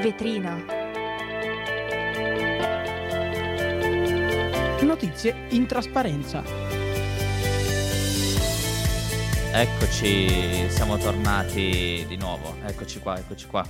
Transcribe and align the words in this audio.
vetrina. 0.00 0.56
Notizie 4.82 5.46
in 5.50 5.66
trasparenza. 5.66 6.42
Eccoci, 9.52 10.68
siamo 10.68 10.96
tornati 10.96 12.04
di 12.08 12.16
nuovo. 12.16 12.56
Eccoci 12.64 12.98
qua, 13.00 13.18
eccoci 13.18 13.46
qua. 13.46 13.64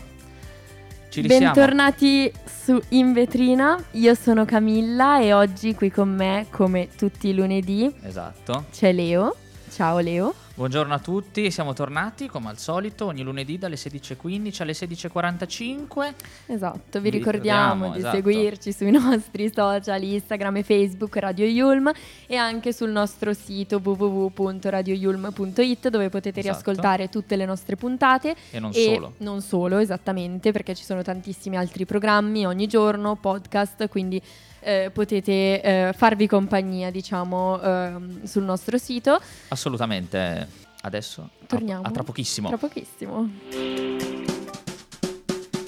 Ci 1.09 1.23
risiamo. 1.23 1.53
Bentornati 1.53 2.33
su 2.45 2.81
In 2.91 3.13
Vetrina, 3.13 3.83
io 3.93 4.15
sono 4.15 4.45
Camilla 4.45 5.21
e 5.21 5.33
oggi 5.33 5.75
qui 5.75 5.91
con 5.91 6.09
me, 6.15 6.47
come 6.51 6.89
tutti 6.97 7.29
i 7.29 7.35
lunedì, 7.35 7.93
Esatto. 8.03 8.67
c'è 8.71 8.93
Leo. 8.93 9.35
Ciao 9.73 9.99
Leo. 9.99 10.33
Buongiorno 10.61 10.93
a 10.93 10.99
tutti, 10.99 11.51
siamo 11.51 11.73
tornati 11.73 12.29
come 12.29 12.51
al 12.51 12.59
solito 12.59 13.07
ogni 13.07 13.23
lunedì 13.23 13.57
dalle 13.57 13.77
16.15 13.77 14.61
alle 14.61 14.73
16.45. 14.73 16.13
Esatto, 16.49 17.01
vi 17.01 17.09
Vi 17.09 17.17
ricordiamo, 17.17 17.93
di 17.93 18.01
esatto. 18.01 18.17
seguirci 18.17 18.71
sui 18.71 18.91
nostri 18.93 19.51
social, 19.51 20.03
Instagram 20.03 20.57
e 20.57 20.63
Facebook 20.63 21.17
Radio 21.17 21.47
Yulm 21.47 21.91
e 22.27 22.37
anche 22.37 22.75
sul 22.75 22.91
nostro 22.91 23.33
sito 23.33 23.81
www.radioyulm.it 23.83 25.89
dove 25.89 26.11
potete 26.11 26.41
Esatto. 26.41 26.55
riascoltare 26.55 27.09
tutte 27.09 27.37
le 27.37 27.47
nostre 27.47 27.77
puntate 27.77 28.37
E 28.51 28.61
non 28.61 28.71
e 28.75 28.85
solo. 28.85 29.15
non 29.21 29.41
solo, 29.41 29.79
esattamente, 29.79 30.53
perché 30.53 30.75
ci 30.75 30.85
sono 30.85 31.01
tantissimi 31.01 31.57
altri 31.57 31.87
programmi 31.87 32.45
ogni 32.45 32.67
giorno, 32.67 33.17
podcast, 33.17 33.89
quindi 33.89 34.21
eh, 34.63 34.91
potete 34.93 35.63
eh, 35.63 35.95
farvi 35.97 36.27
compagnia, 36.27 36.91
diciamo, 36.91 37.59
ehm, 37.63 38.25
sul 38.25 38.43
nostro 38.43 38.77
sito. 38.77 39.19
Assolutamente. 39.49 40.50
Adesso 40.83 41.23
a- 41.23 41.47
Torniamo. 41.47 41.83
A, 41.83 41.91
tra 41.91 42.03
pochissimo. 42.03 42.49
Tra 42.49 42.57
pochissimo. 42.59 43.29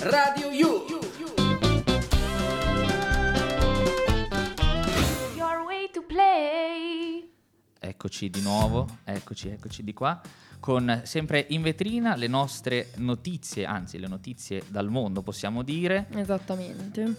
Radio 0.01 0.51
You. 0.51 0.87
Your 5.37 5.65
way 5.67 5.91
to 5.93 6.03
play. 6.07 7.29
Eccoci 7.79 8.31
di 8.31 8.41
nuovo, 8.41 8.87
eccoci, 9.05 9.49
eccoci 9.49 9.83
di 9.83 9.93
qua, 9.93 10.21
con 10.61 11.03
sempre 11.05 11.45
in 11.51 11.63
vetrina 11.63 12.15
le 12.17 12.29
nostre 12.29 12.91
notizie, 12.97 13.65
anzi 13.67 13.99
le 13.99 14.07
notizie 14.09 14.63
dal 14.69 14.89
mondo 14.89 15.23
possiamo 15.23 15.63
dire, 15.63 16.07
Esattamente. 16.15 17.15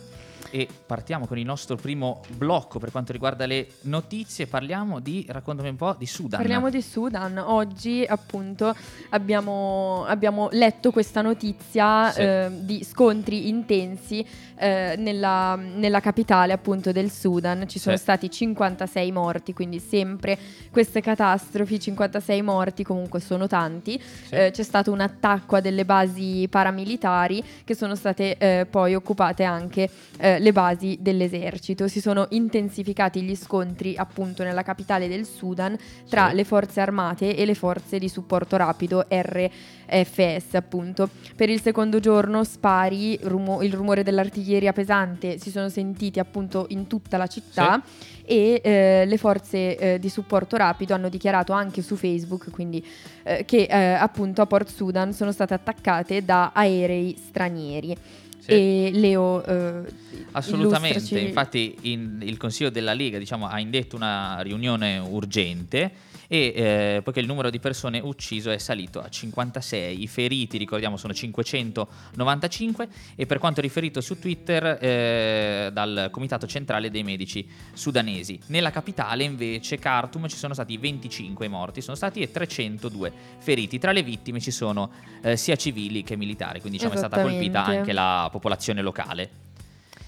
E 0.49 0.67
partiamo 0.85 1.25
con 1.25 1.37
il 1.37 1.45
nostro 1.45 1.75
primo 1.75 2.21
blocco 2.35 2.79
per 2.79 2.91
quanto 2.91 3.11
riguarda 3.11 3.45
le 3.45 3.67
notizie, 3.81 4.45
parliamo 4.47 4.99
di, 4.99 5.25
raccontami 5.27 5.69
un 5.69 5.75
po', 5.75 5.95
di 5.97 6.05
Sudan. 6.05 6.39
Parliamo 6.39 6.69
di 6.69 6.81
Sudan. 6.81 7.37
Oggi 7.37 8.05
appunto 8.07 8.75
abbiamo, 9.09 10.05
abbiamo 10.05 10.49
letto 10.51 10.91
questa 10.91 11.21
notizia 11.21 12.11
Sì. 12.11 12.21
eh, 12.21 12.49
di 12.59 12.83
scontri 12.83 13.47
intensi 13.49 14.25
eh, 14.55 14.95
nella, 14.97 15.55
nella 15.55 15.99
capitale 15.99 16.53
appunto 16.53 16.91
del 16.91 17.09
Sudan. 17.09 17.67
Ci 17.67 17.79
sono 17.79 17.95
Sì. 17.95 18.01
stati 18.03 18.29
56 18.29 19.11
morti, 19.11 19.53
quindi 19.53 19.79
sempre 19.79 20.37
queste 20.71 21.01
catastrofi, 21.01 21.79
56 21.79 22.41
morti 22.41 22.83
comunque 22.83 23.19
sono 23.19 23.47
tanti. 23.47 23.99
Sì. 24.01 24.35
Eh, 24.35 24.51
c'è 24.51 24.63
stato 24.63 24.91
un 24.91 24.99
attacco 25.01 25.55
a 25.55 25.61
delle 25.61 25.85
basi 25.85 26.47
paramilitari 26.49 27.43
che 27.63 27.75
sono 27.75 27.95
state 27.95 28.37
eh, 28.37 28.67
poi 28.69 28.93
occupate 28.95 29.43
anche 29.43 29.89
eh, 30.17 30.32
le 30.39 30.51
basi 30.51 30.97
dell'esercito. 31.01 31.87
Si 31.87 31.99
sono 32.01 32.27
intensificati 32.29 33.21
gli 33.21 33.35
scontri 33.35 33.95
appunto 33.95 34.43
nella 34.43 34.63
capitale 34.63 35.07
del 35.07 35.25
Sudan 35.25 35.75
tra 36.09 36.29
Sì. 36.29 36.35
le 36.35 36.43
forze 36.43 36.81
armate 36.81 37.35
e 37.35 37.45
le 37.45 37.55
forze 37.55 37.99
di 37.99 38.09
supporto 38.09 38.55
rapido 38.57 39.05
RFS 39.09 40.53
appunto. 40.55 41.09
Per 41.35 41.49
il 41.49 41.61
secondo 41.61 41.99
giorno 41.99 42.43
spari, 42.43 43.17
rumo- 43.23 43.61
il 43.61 43.73
rumore 43.73 44.03
dell'artiglieria 44.03 44.73
pesante 44.73 45.37
si 45.37 45.49
sono 45.51 45.69
sentiti 45.69 46.19
appunto 46.19 46.65
in 46.69 46.87
tutta 46.87 47.17
la 47.17 47.27
città 47.27 47.81
e 48.25 48.61
eh, 48.63 49.03
le 49.05 49.17
forze 49.17 49.77
eh, 49.77 49.99
di 49.99 50.09
supporto 50.09 50.55
rapido 50.55 50.93
hanno 50.93 51.09
dichiarato 51.09 51.51
anche 51.51 51.81
su 51.81 51.95
Facebook 51.97 52.51
quindi 52.51 52.83
eh, 53.23 53.43
che 53.45 53.63
eh, 53.69 53.75
appunto 53.93 54.41
a 54.41 54.45
Port 54.45 54.69
Sudan 54.69 55.11
sono 55.13 55.31
state 55.31 55.53
attaccate 55.53 56.23
da 56.23 56.51
aerei 56.53 57.17
stranieri. 57.17 57.97
Sì. 58.43 58.51
E 58.51 58.89
Leo 58.93 59.43
eh, 59.45 59.81
Assolutamente, 60.31 60.97
illustraci- 60.97 61.25
infatti 61.25 61.75
in- 61.81 62.19
il 62.23 62.37
Consiglio 62.37 62.69
della 62.69 62.93
Lega 62.93 63.17
diciamo, 63.17 63.47
ha 63.47 63.59
indetto 63.59 63.95
una 63.95 64.41
riunione 64.41 64.97
urgente 64.97 65.91
e 66.33 66.51
eh, 66.55 67.01
poiché 67.03 67.19
il 67.19 67.27
numero 67.27 67.51
di 67.51 67.59
persone 67.59 67.99
ucciso 67.99 68.49
è 68.49 68.57
salito 68.57 68.99
a 68.99 69.07
56, 69.07 70.01
i 70.01 70.07
feriti 70.07 70.57
ricordiamo 70.57 70.97
sono 70.97 71.13
595 71.13 72.87
e 73.13 73.27
per 73.27 73.37
quanto 73.37 73.61
riferito 73.61 74.01
su 74.01 74.17
Twitter 74.17 74.79
eh, 74.81 75.69
dal 75.71 76.07
Comitato 76.09 76.47
Centrale 76.47 76.89
dei 76.89 77.03
Medici 77.03 77.47
Sudanesi. 77.73 78.39
Nella 78.47 78.71
capitale 78.71 79.23
invece 79.23 79.77
Khartoum 79.77 80.27
ci 80.27 80.37
sono 80.37 80.55
stati 80.55 80.75
25 80.75 81.47
morti, 81.47 81.81
sono 81.81 81.95
stati 81.95 82.23
e 82.23 82.31
302 82.31 83.13
feriti, 83.37 83.77
tra 83.77 83.91
le 83.91 84.01
vittime 84.01 84.39
ci 84.39 84.49
sono 84.49 84.89
eh, 85.21 85.37
sia 85.37 85.55
civili 85.55 86.01
che 86.01 86.15
militari, 86.15 86.61
quindi 86.61 86.79
diciamo 86.79 86.95
è 86.95 86.97
stata 86.97 87.21
colpita 87.21 87.63
anche 87.63 87.93
la 87.93 88.27
popolazione 88.31 88.81
locale. 88.81 89.43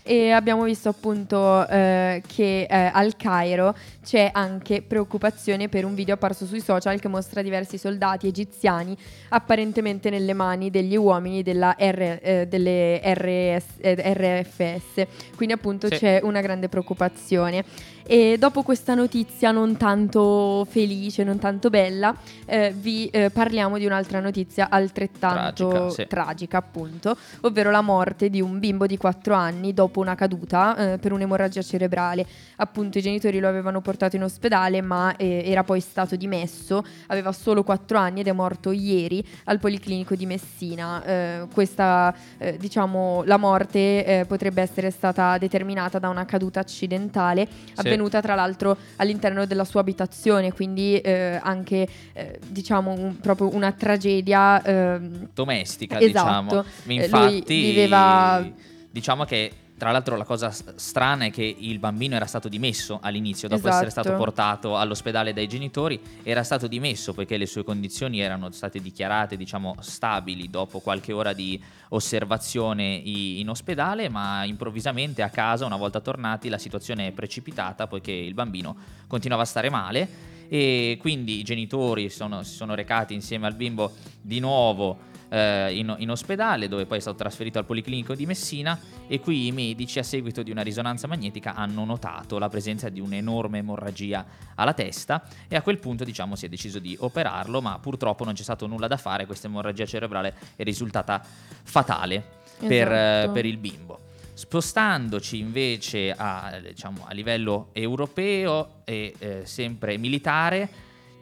E 0.07 0.29
abbiamo 0.29 0.65
visto 0.65 0.87
appunto 0.87 1.67
eh, 1.67 2.21
che 2.27 2.67
eh, 2.69 2.91
al 2.93 3.15
Cairo 3.15 3.75
c'è 4.03 4.29
anche 4.31 4.83
preoccupazione 4.83 5.67
per 5.67 5.83
un 5.83 5.95
video 5.95 6.13
apparso 6.13 6.45
sui 6.45 6.61
social 6.61 6.99
che 6.99 7.07
mostra 7.07 7.41
diversi 7.41 7.79
soldati 7.79 8.27
egiziani 8.27 8.95
apparentemente 9.29 10.11
nelle 10.11 10.33
mani 10.33 10.69
degli 10.69 10.95
uomini 10.95 11.41
della 11.41 11.75
R- 11.79 12.19
eh, 12.21 12.45
delle 12.47 13.01
RS 13.03 13.65
eh, 13.79 14.13
RFS. 14.13 15.07
Quindi 15.35 15.55
appunto 15.55 15.87
Sì. 15.87 15.95
c'è 15.97 16.19
una 16.21 16.41
grande 16.41 16.69
preoccupazione. 16.69 17.63
E 18.07 18.37
dopo 18.37 18.61
questa 18.61 18.93
notizia 18.93 19.49
non 19.49 19.77
tanto 19.77 20.67
felice, 20.69 21.23
non 21.23 21.39
tanto 21.39 21.71
bella, 21.71 22.15
eh, 22.45 22.71
vi 22.71 23.07
eh, 23.07 23.31
parliamo 23.31 23.79
di 23.79 23.85
un'altra 23.87 24.19
notizia 24.19 24.69
altrettanto 24.69 25.67
Tragica, 25.69 25.89
sì. 25.89 26.07
tragica, 26.07 26.57
appunto, 26.59 27.17
ovvero 27.41 27.71
la 27.71 27.81
morte 27.81 28.29
di 28.29 28.41
un 28.41 28.59
bimbo 28.59 28.85
di 28.85 28.95
4 28.95 29.33
anni 29.33 29.73
dopo 29.73 30.01
una 30.01 30.13
caduta 30.13 30.93
eh, 30.93 30.97
per 30.99 31.13
un'emorragia 31.13 31.63
cerebrale. 31.63 32.27
Appunto 32.57 32.99
i 32.99 33.01
genitori 33.01 33.39
lo 33.39 33.47
avevano 33.47 33.81
portato 33.81 34.15
in 34.15 34.23
ospedale 34.23 34.81
ma 34.81 35.15
eh, 35.15 35.41
era 35.43 35.63
poi 35.63 35.79
stato 35.79 36.15
dimesso, 36.15 36.85
aveva 37.07 37.31
solo 37.31 37.63
4 37.63 37.97
anni 37.97 38.19
ed 38.19 38.27
è 38.27 38.33
morto 38.33 38.71
ieri 38.71 39.25
al 39.45 39.57
Policlinico 39.57 40.13
di 40.13 40.27
Messina. 40.27 41.03
Eh, 41.03 41.47
questa, 41.51 42.13
eh, 42.37 42.57
diciamo, 42.57 43.23
la 43.25 43.37
morte 43.37 44.25
potrebbe 44.27 44.61
essere 44.61 44.91
stata 44.91 45.39
determinata 45.39 45.97
da 45.97 46.09
una 46.09 46.25
caduta 46.25 46.59
accidentale 46.59 47.47
Sì. 47.73 47.94
Avvenuta 47.95 48.21
tra 48.21 48.35
l'altro 48.35 48.77
all'interno 48.97 49.45
della 49.45 49.63
sua 49.63 49.79
abitazione, 49.79 50.51
quindi 50.53 50.97
eh, 50.99 51.39
anche 51.41 51.87
eh, 52.13 52.39
diciamo 52.47 52.91
un- 52.91 53.17
proprio 53.19 53.53
una 53.55 53.71
tragedia 53.71 54.61
ehm, 54.61 55.29
domestica, 55.33 55.99
Esatto. 55.99 56.25
diciamo. 56.27 56.61
Eh, 56.61 56.65
lui 56.85 56.95
Infatti, 57.03 57.61
viveva- 57.61 58.45
diciamo 58.91 59.23
che 59.23 59.51
tra 59.77 59.91
l'altro 59.91 60.15
la 60.15 60.23
cosa 60.23 60.51
strana 60.51 61.25
è 61.25 61.31
che 61.31 61.43
il 61.57 61.79
bambino 61.79 62.15
era 62.15 62.25
stato 62.25 62.47
dimesso 62.47 62.99
all'inizio, 63.01 63.47
dopo 63.49 63.67
Esatto. 63.67 63.75
essere 63.85 63.89
stato 63.91 64.15
portato 64.15 64.77
all'ospedale 64.77 65.33
dai 65.33 65.47
genitori, 65.47 65.99
era 66.23 66.43
stato 66.43 66.67
dimesso 66.67 67.13
poiché 67.13 67.35
le 67.35 67.45
sue 67.45 67.63
condizioni 67.63 68.21
erano 68.21 68.51
state 68.51 68.79
dichiarate, 68.79 69.35
diciamo, 69.35 69.75
stabili 69.81 70.49
dopo 70.49 70.79
qualche 70.79 71.11
ora 71.11 71.33
di 71.33 71.61
osservazione 71.89 72.93
in 73.03 73.49
ospedale, 73.49 74.07
ma 74.07 74.45
improvvisamente 74.45 75.21
a 75.21 75.29
casa, 75.29 75.65
una 75.65 75.75
volta 75.77 75.99
tornati, 75.99 76.47
la 76.49 76.57
situazione 76.57 77.07
è 77.07 77.11
precipitata 77.11 77.87
poiché 77.87 78.11
il 78.11 78.33
bambino 78.33 78.75
continuava 79.07 79.43
a 79.43 79.45
stare 79.45 79.69
male 79.69 80.07
e 80.47 80.97
quindi 81.01 81.39
i 81.39 81.43
genitori 81.43 82.09
sono- 82.09 82.43
si 82.43 82.53
sono 82.53 82.75
recati 82.75 83.13
insieme 83.13 83.47
al 83.47 83.55
bimbo 83.55 83.91
di 84.21 84.39
nuovo 84.39 85.13
eh, 85.29 85.77
in, 85.77 85.95
in 85.99 86.09
ospedale 86.09 86.67
dove 86.67 86.85
poi 86.85 86.97
è 86.97 87.01
stato 87.01 87.17
trasferito 87.17 87.59
al 87.59 87.65
Policlinico 87.65 88.15
di 88.15 88.25
Messina 88.25 88.79
e 89.07 89.19
qui 89.19 89.47
i 89.47 89.51
medici 89.51 89.99
a 89.99 90.03
seguito 90.03 90.43
di 90.43 90.51
una 90.51 90.61
risonanza 90.61 91.07
magnetica 91.07 91.55
hanno 91.55 91.85
notato 91.85 92.37
la 92.37 92.49
presenza 92.49 92.89
di 92.89 92.99
un'enorme 92.99 93.59
emorragia 93.59 94.25
alla 94.55 94.73
testa 94.73 95.23
e 95.47 95.55
a 95.55 95.61
quel 95.61 95.79
punto 95.79 96.03
diciamo 96.03 96.35
si 96.35 96.45
è 96.45 96.49
deciso 96.49 96.79
di 96.79 96.95
operarlo 96.99 97.61
ma 97.61 97.79
purtroppo 97.79 98.23
non 98.23 98.33
c'è 98.33 98.43
stato 98.43 98.67
nulla 98.67 98.87
da 98.87 98.97
fare, 98.97 99.25
questa 99.25 99.47
emorragia 99.47 99.85
cerebrale 99.85 100.33
è 100.55 100.63
risultata 100.63 101.21
fatale 101.63 102.43
per, 102.59 102.91
Esatto. 102.91 103.31
per 103.31 103.45
il 103.45 103.57
bimbo. 103.57 103.99
Spostandoci 104.33 105.39
invece 105.39 106.11
a, 106.11 106.59
diciamo, 106.61 107.05
a 107.07 107.13
livello 107.13 107.69
europeo 107.71 108.81
e 108.83 109.13
eh, 109.17 109.41
sempre 109.45 109.97
militare, 109.97 110.69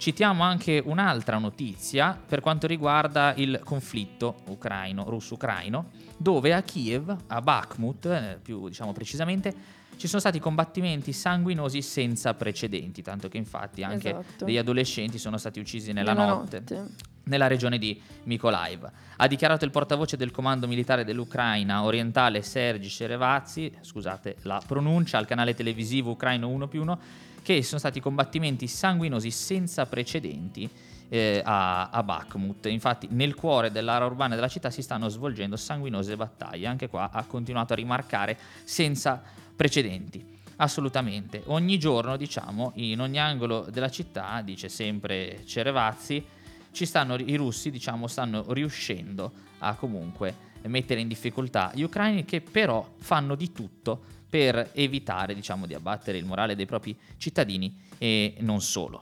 citiamo 0.04 0.44
anche 0.44 0.82
un'altra 0.84 1.38
notizia 1.38 2.20
per 2.28 2.42
quanto 2.42 2.68
riguarda 2.68 3.34
il 3.38 3.62
conflitto 3.64 4.42
ucraino, 4.48 5.10
russo-ucraino, 5.10 5.92
dove 6.18 6.54
a 6.54 6.62
Kiev, 6.62 7.16
a 7.28 7.42
Bakhmut, 7.42 8.06
eh, 8.08 8.38
più 8.42 8.68
diciamo 8.68 8.92
precisamente, 8.92 9.54
ci 9.96 10.08
sono 10.08 10.20
stati 10.20 10.40
combattimenti 10.40 11.14
sanguinosi 11.14 11.82
senza 11.82 12.34
precedenti, 12.34 13.02
tanto 13.02 13.30
che 13.30 13.38
infatti 13.38 13.82
anche 13.82 14.10
Esatto. 14.10 14.44
degli 14.44 14.58
adolescenti 14.58 15.18
sono 15.18 15.38
stati 15.38 15.62
uccisi 15.62 15.94
nella, 15.94 16.12
Nella 16.12 16.26
notte. 16.26 16.60
notte. 16.60 16.88
nella 17.26 17.48
regione 17.48 17.78
di 17.78 18.02
Mykolaiv. 18.24 18.92
Ha 19.16 19.28
dichiarato 19.28 19.64
il 19.64 19.72
portavoce 19.72 20.18
del 20.18 20.32
comando 20.32 20.68
militare 20.68 21.06
dell'Ucraina 21.06 21.82
orientale 21.86 22.42
Sergi 22.42 22.90
Cerevazzi, 22.90 23.72
scusate 23.80 24.36
la 24.42 24.62
pronuncia, 24.68 25.18
al 25.18 25.26
canale 25.26 25.54
televisivo 25.54 26.12
ucraino 26.12 26.50
1 26.50 26.68
più 26.68 26.82
1, 26.82 27.00
che 27.44 27.62
sono 27.62 27.80
stati 27.80 28.00
combattimenti 28.00 28.66
sanguinosi 28.68 29.30
senza 29.30 29.86
precedenti 29.86 30.68
eh, 31.10 31.42
a, 31.44 31.90
a 31.90 32.02
Bakhmut. 32.02 32.66
Infatti 32.66 33.08
nel 33.12 33.36
cuore 33.36 33.72
dell'area 33.72 34.08
urbana 34.08 34.34
della 34.34 34.48
città 34.48 34.72
si 34.72 34.82
stanno 34.82 35.10
svolgendo 35.10 35.56
sanguinose 35.56 36.16
battaglie. 36.16 36.66
Anche 36.66 36.90
qua 36.90 37.12
ha 37.12 37.24
continuato 37.26 37.74
a 37.74 37.76
rimarcare 37.76 38.36
senza 38.64 39.22
precedenti. 39.56 40.32
Assolutamente. 40.56 41.44
Ogni 41.48 41.78
giorno, 41.78 42.16
diciamo, 42.16 42.72
in 42.76 43.00
ogni 43.02 43.20
angolo 43.20 43.68
della 43.70 43.90
città, 43.90 44.42
dice 44.42 44.70
sempre 44.70 45.44
Cerevazzi, 45.46 46.26
ci 46.72 46.86
stanno, 46.86 47.16
i 47.16 47.36
russi 47.36 47.70
diciamo, 47.70 48.08
stanno 48.08 48.52
riuscendo 48.54 49.32
a 49.60 49.76
comunque 49.76 50.52
mettere 50.68 51.02
in 51.02 51.08
difficoltà 51.08 51.72
gli 51.74 51.84
ucraini 51.84 52.26
che 52.26 52.42
però 52.42 52.96
fanno 52.98 53.36
di 53.36 53.52
tutto 53.52 54.02
per 54.30 54.72
evitare 54.74 55.36
diciamo, 55.36 55.68
di 55.68 55.74
abbattere 55.74 56.18
il 56.18 56.26
morale 56.26 56.56
dei 56.56 56.66
propri 56.66 56.98
cittadini 57.18 57.76
e 57.98 58.36
non 58.40 58.62
solo. 58.62 59.02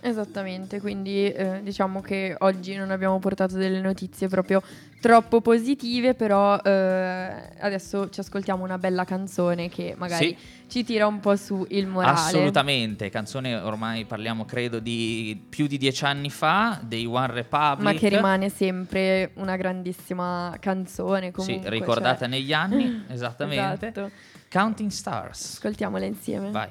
Esattamente, 0.00 0.80
quindi 0.80 1.26
eh, 1.32 1.60
diciamo 1.62 2.00
che 2.00 2.34
oggi 2.38 2.74
non 2.76 2.90
abbiamo 2.92 3.18
portato 3.18 3.56
delle 3.56 3.80
notizie 3.80 4.28
proprio 4.28 4.62
troppo 5.00 5.40
positive, 5.40 6.14
però 6.14 6.56
eh, 6.56 7.32
adesso 7.58 8.08
ci 8.08 8.20
ascoltiamo 8.20 8.62
una 8.62 8.78
bella 8.78 9.04
canzone 9.04 9.68
che 9.68 9.94
magari 9.96 10.28
Sì. 10.28 10.66
ci 10.68 10.84
tira 10.84 11.06
un 11.08 11.18
po' 11.18 11.34
su 11.34 11.66
il 11.70 11.86
morale. 11.88 12.16
Assolutamente, 12.16 13.10
canzone 13.10 13.56
ormai 13.56 14.04
parliamo 14.04 14.44
credo 14.44 14.78
di 14.78 15.40
più 15.48 15.66
di 15.66 15.78
dieci 15.78 16.04
anni 16.04 16.30
fa, 16.30 16.78
dei 16.82 17.04
One 17.04 17.32
Republic. 17.32 17.82
Ma 17.82 17.92
che 17.92 18.08
rimane 18.08 18.48
sempre 18.50 19.32
una 19.34 19.56
grandissima 19.56 20.54
canzone 20.60 21.32
comunque. 21.32 21.70
sì, 21.70 21.76
ricordata 21.76 22.18
cioè- 22.20 22.28
negli 22.28 22.52
anni, 22.52 23.04
esattamente. 23.10 23.88
Esatto. 23.88 24.10
Counting 24.48 24.90
Stars. 24.90 25.54
Ascoltiamola 25.56 26.04
insieme. 26.04 26.50
Vai. 26.50 26.70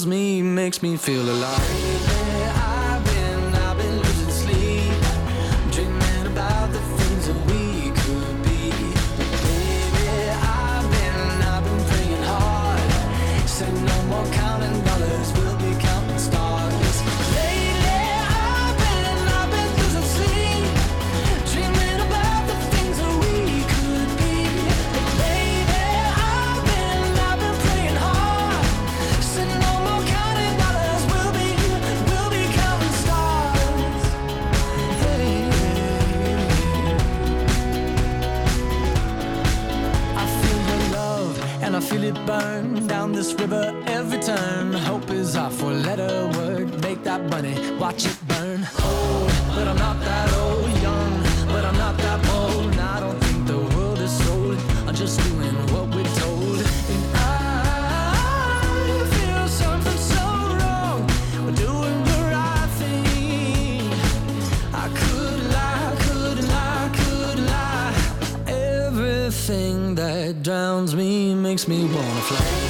kills 0.00 0.06
me 0.06 0.40
makes 0.40 0.82
me 0.82 0.96
feel 0.96 1.28
alive. 1.28 2.29
Watch 47.90 48.06
it 48.06 48.28
burn. 48.28 48.60
Old, 48.84 49.32
but 49.54 49.66
I'm 49.66 49.76
not 49.76 49.98
that 50.00 50.32
old. 50.34 50.70
Young, 50.80 51.22
but 51.46 51.64
I'm 51.64 51.76
not 51.76 51.96
that 51.98 52.18
bold. 52.28 52.72
And 52.72 52.80
I 52.80 53.00
don't 53.00 53.18
think 53.24 53.46
the 53.48 53.58
world 53.74 53.98
is 53.98 54.12
sold. 54.24 54.58
I'm 54.86 54.94
just 54.94 55.18
doing 55.28 55.56
what 55.72 55.86
we're 55.94 56.14
told. 56.22 56.58
And 56.94 57.04
I 57.16 57.26
feel 59.14 59.48
something 59.62 60.00
so 60.14 60.24
wrong. 60.60 60.98
We're 61.44 61.60
doing 61.66 61.98
the 62.10 62.20
right 62.34 62.70
thing. 62.80 63.82
I 64.84 64.86
could 65.00 65.42
lie, 65.56 65.92
could 66.04 66.40
lie, 66.54 66.88
could 67.00 67.38
lie. 67.54 67.94
Everything 68.86 69.96
that 69.96 70.42
drowns 70.44 70.94
me 70.94 71.34
makes 71.34 71.66
me 71.66 71.78
wanna 71.84 72.22
fly. 72.30 72.69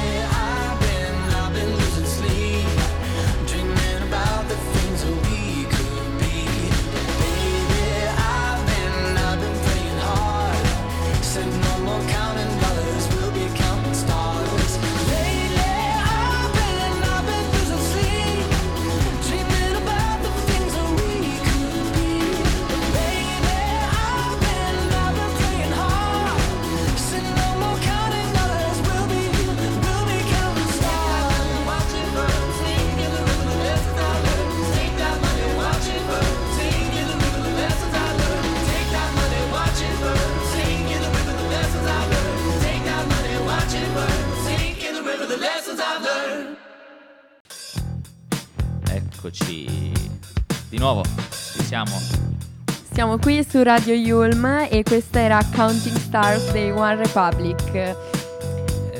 Su 53.51 53.61
Radio 53.63 53.93
Yulm 53.93 54.65
e 54.69 54.81
questa 54.81 55.19
era 55.19 55.37
Counting 55.53 55.97
Stars 55.97 56.53
dei 56.53 56.71
One 56.71 56.95
Republic. 56.95 57.97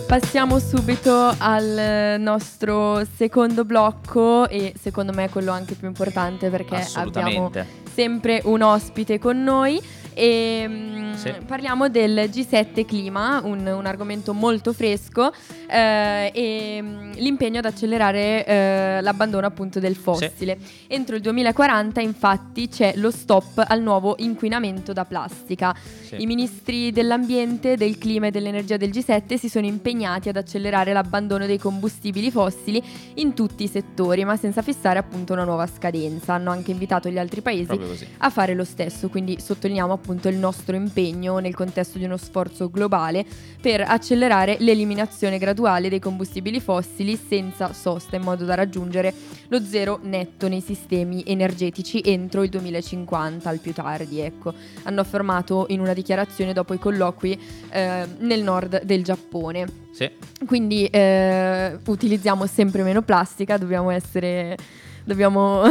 Passiamo 0.06 0.60
subito 0.60 1.34
al 1.38 2.18
nostro 2.20 3.02
secondo 3.16 3.64
blocco 3.64 4.50
e 4.50 4.74
secondo 4.78 5.14
me 5.14 5.24
è 5.24 5.30
quello 5.30 5.54
anche 5.54 5.76
più 5.76 5.88
importante 5.88 6.50
perché 6.50 6.86
abbiamo 6.96 7.50
sempre 7.94 8.42
un 8.44 8.62
ospite 8.62 9.20
con 9.20 9.42
noi 9.42 9.82
e 10.14 10.66
mm, 10.68 11.14
Sì. 11.14 11.34
parliamo 11.46 11.90
del 11.90 12.30
G7 12.32 12.86
clima, 12.86 13.42
un, 13.44 13.66
un 13.66 13.86
argomento 13.86 14.34
molto 14.34 14.74
fresco 14.74 15.32
eh, 15.68 16.32
e 16.34 16.80
mm, 16.82 17.12
l'impegno 17.18 17.60
ad 17.60 17.66
accelerare 17.66 18.46
eh, 18.46 19.00
l'abbandono 19.02 19.46
appunto 19.46 19.80
del 19.80 19.96
fossile. 19.96 20.58
Entro 20.88 21.16
il 21.16 21.22
2040 21.22 22.02
infatti 22.02 22.68
c'è 22.68 22.94
lo 22.96 23.12
stop 23.12 23.64
al 23.68 23.82
nuovo 23.82 24.16
inquinamento 24.20 24.94
da 24.94 25.06
plastica. 25.06 25.76
Sì. 26.02 26.22
I 26.22 26.26
ministri 26.26 26.92
dell'ambiente, 26.92 27.78
del 27.78 27.98
clima 27.98 28.28
e 28.28 28.32
dell'energia 28.32 28.78
del 28.78 28.90
G7 28.90 29.36
si 29.36 29.50
sono 29.50 29.66
impegnati 29.66 30.30
ad 30.30 30.38
accelerare 30.38 30.94
l'abbandono 30.94 31.46
dei 31.46 31.58
combustibili 31.58 32.32
fossili 32.32 32.82
in 33.16 33.34
tutti 33.34 33.64
i 33.64 33.68
settori, 33.68 34.26
ma 34.26 34.36
senza 34.36 34.62
fissare 34.62 35.00
appunto 35.00 35.34
una 35.34 35.44
nuova 35.44 35.68
scadenza. 35.68 36.34
Hanno 36.34 36.52
anche 36.52 36.72
invitato 36.72 37.10
gli 37.10 37.18
altri 37.18 37.42
paesi 37.42 37.80
a 38.18 38.30
fare 38.30 38.54
lo 38.54 38.64
stesso, 38.64 39.10
quindi 39.10 39.40
sottolineiamo 39.40 39.94
appunto 39.94 40.01
il 40.30 40.38
nostro 40.38 40.76
impegno 40.76 41.38
nel 41.40 41.56
contesto 41.56 41.98
di 41.98 42.06
uno 42.06 42.18
sforzo 42.18 42.70
globale 42.70 43.26
per 43.62 43.82
accelerare 43.82 44.58
l'eliminazione 44.60 45.38
graduale 45.38 45.90
dei 45.90 46.00
combustibili 46.00 46.60
fossili 46.60 47.16
senza 47.16 47.74
sosta 47.74 48.16
in 48.16 48.24
modo 48.24 48.46
da 48.46 48.56
raggiungere 48.56 49.14
lo 49.48 49.64
zero 49.64 50.00
netto 50.02 50.48
nei 50.48 50.62
sistemi 50.62 51.24
energetici 51.26 52.02
entro 52.04 52.44
il 52.44 52.50
2050 52.50 53.50
al 53.50 53.60
più 53.60 53.74
tardi, 53.74 54.20
ecco. 54.20 54.54
Hanno 54.84 55.02
affermato 55.02 55.66
in 55.70 55.80
una 55.80 55.94
dichiarazione 55.94 56.54
dopo 56.54 56.74
i 56.74 56.80
colloqui 56.80 57.40
eh, 57.70 58.08
nel 58.20 58.44
nord 58.44 58.84
del 58.84 59.04
Giappone. 59.04 59.68
Sì. 59.92 60.10
Quindi 60.46 60.86
eh, 60.86 61.78
utilizziamo 61.86 62.46
sempre 62.46 62.84
meno 62.84 63.02
plastica, 63.02 63.58
dobbiamo 63.58 63.90
essere 63.90 64.58
dobbiamo 65.04 65.64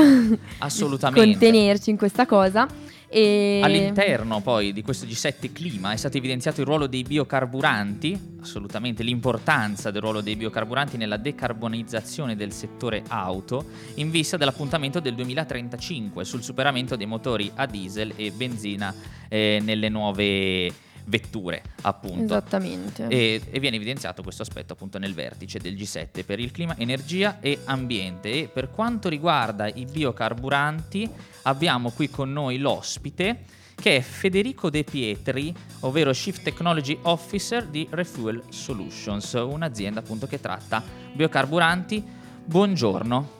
Assolutamente. 0.59 1.27
contenerci 1.27 1.91
in 1.91 1.97
questa 1.97 2.27
cosa. 2.27 2.67
E... 3.13 3.61
All'interno 3.61 4.41
poi 4.41 4.73
di 4.73 4.83
questo 4.83 5.05
G7 5.05 5.51
clima 5.53 5.91
è 5.91 5.97
stato 5.97 6.17
evidenziato 6.17 6.61
il 6.61 6.67
ruolo 6.67 6.87
dei 6.87 7.03
biocarburanti, 7.03 8.37
assolutamente 8.41 9.03
l'importanza 9.03 9.91
del 9.91 10.01
ruolo 10.01 10.21
dei 10.21 10.37
biocarburanti 10.37 10.97
nella 10.97 11.17
decarbonizzazione 11.17 12.37
del 12.37 12.53
settore 12.53 13.03
auto 13.09 13.65
in 13.95 14.13
vista 14.13 14.37
dell'appuntamento 14.37 15.01
del 15.01 15.17
2035 15.17 16.25
sul 16.25 16.45
superamento 16.45 16.95
dei 16.95 17.07
motori 17.07 17.51
a 17.53 17.67
diesel 17.67 18.13
e 18.15 18.31
benzina 18.31 18.95
eh, 19.29 19.61
nelle 19.61 19.89
nuove 19.89 20.73
vetture, 21.05 21.63
appunto. 21.83 22.25
Esattamente. 22.25 23.07
E, 23.09 23.41
e 23.51 23.61
viene 23.61 23.77
evidenziato 23.77 24.23
questo 24.23 24.43
aspetto 24.43 24.73
appunto 24.73 24.99
nel 24.99 25.15
vertice 25.15 25.59
del 25.59 25.75
G7 25.75 26.25
per 26.25 26.39
il 26.41 26.51
clima, 26.51 26.77
energia 26.77 27.41
e 27.41 27.61
ambiente. 27.65 28.33
E 28.33 28.49
per 28.49 28.71
quanto 28.71 29.09
riguarda 29.09 29.69
i 29.69 29.85
biocarburanti, 29.85 31.09
abbiamo 31.43 31.91
qui 31.91 32.11
con 32.11 32.33
noi 32.33 32.59
l'ospite 32.59 33.59
che 33.81 33.97
è 33.97 34.01
Federico 34.03 34.69
De 34.69 34.85
Pietri, 34.85 35.55
ovvero 35.81 36.13
Chief 36.13 36.43
Technology 36.43 36.99
Officer 37.03 37.67
di 37.67 37.87
Refuel 37.91 38.43
Solutions, 38.51 39.33
un'azienda 39.33 40.01
appunto 40.01 40.27
che 40.27 40.39
tratta 40.39 40.83
biocarburanti. 41.15 42.05
Buongiorno. 42.45 43.39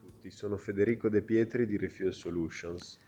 tutti, 0.00 0.30
sono 0.30 0.56
Federico 0.56 1.08
De 1.08 1.22
Pietri 1.22 1.66
di 1.66 1.76
Refuel 1.76 2.14
Solutions. 2.14 2.98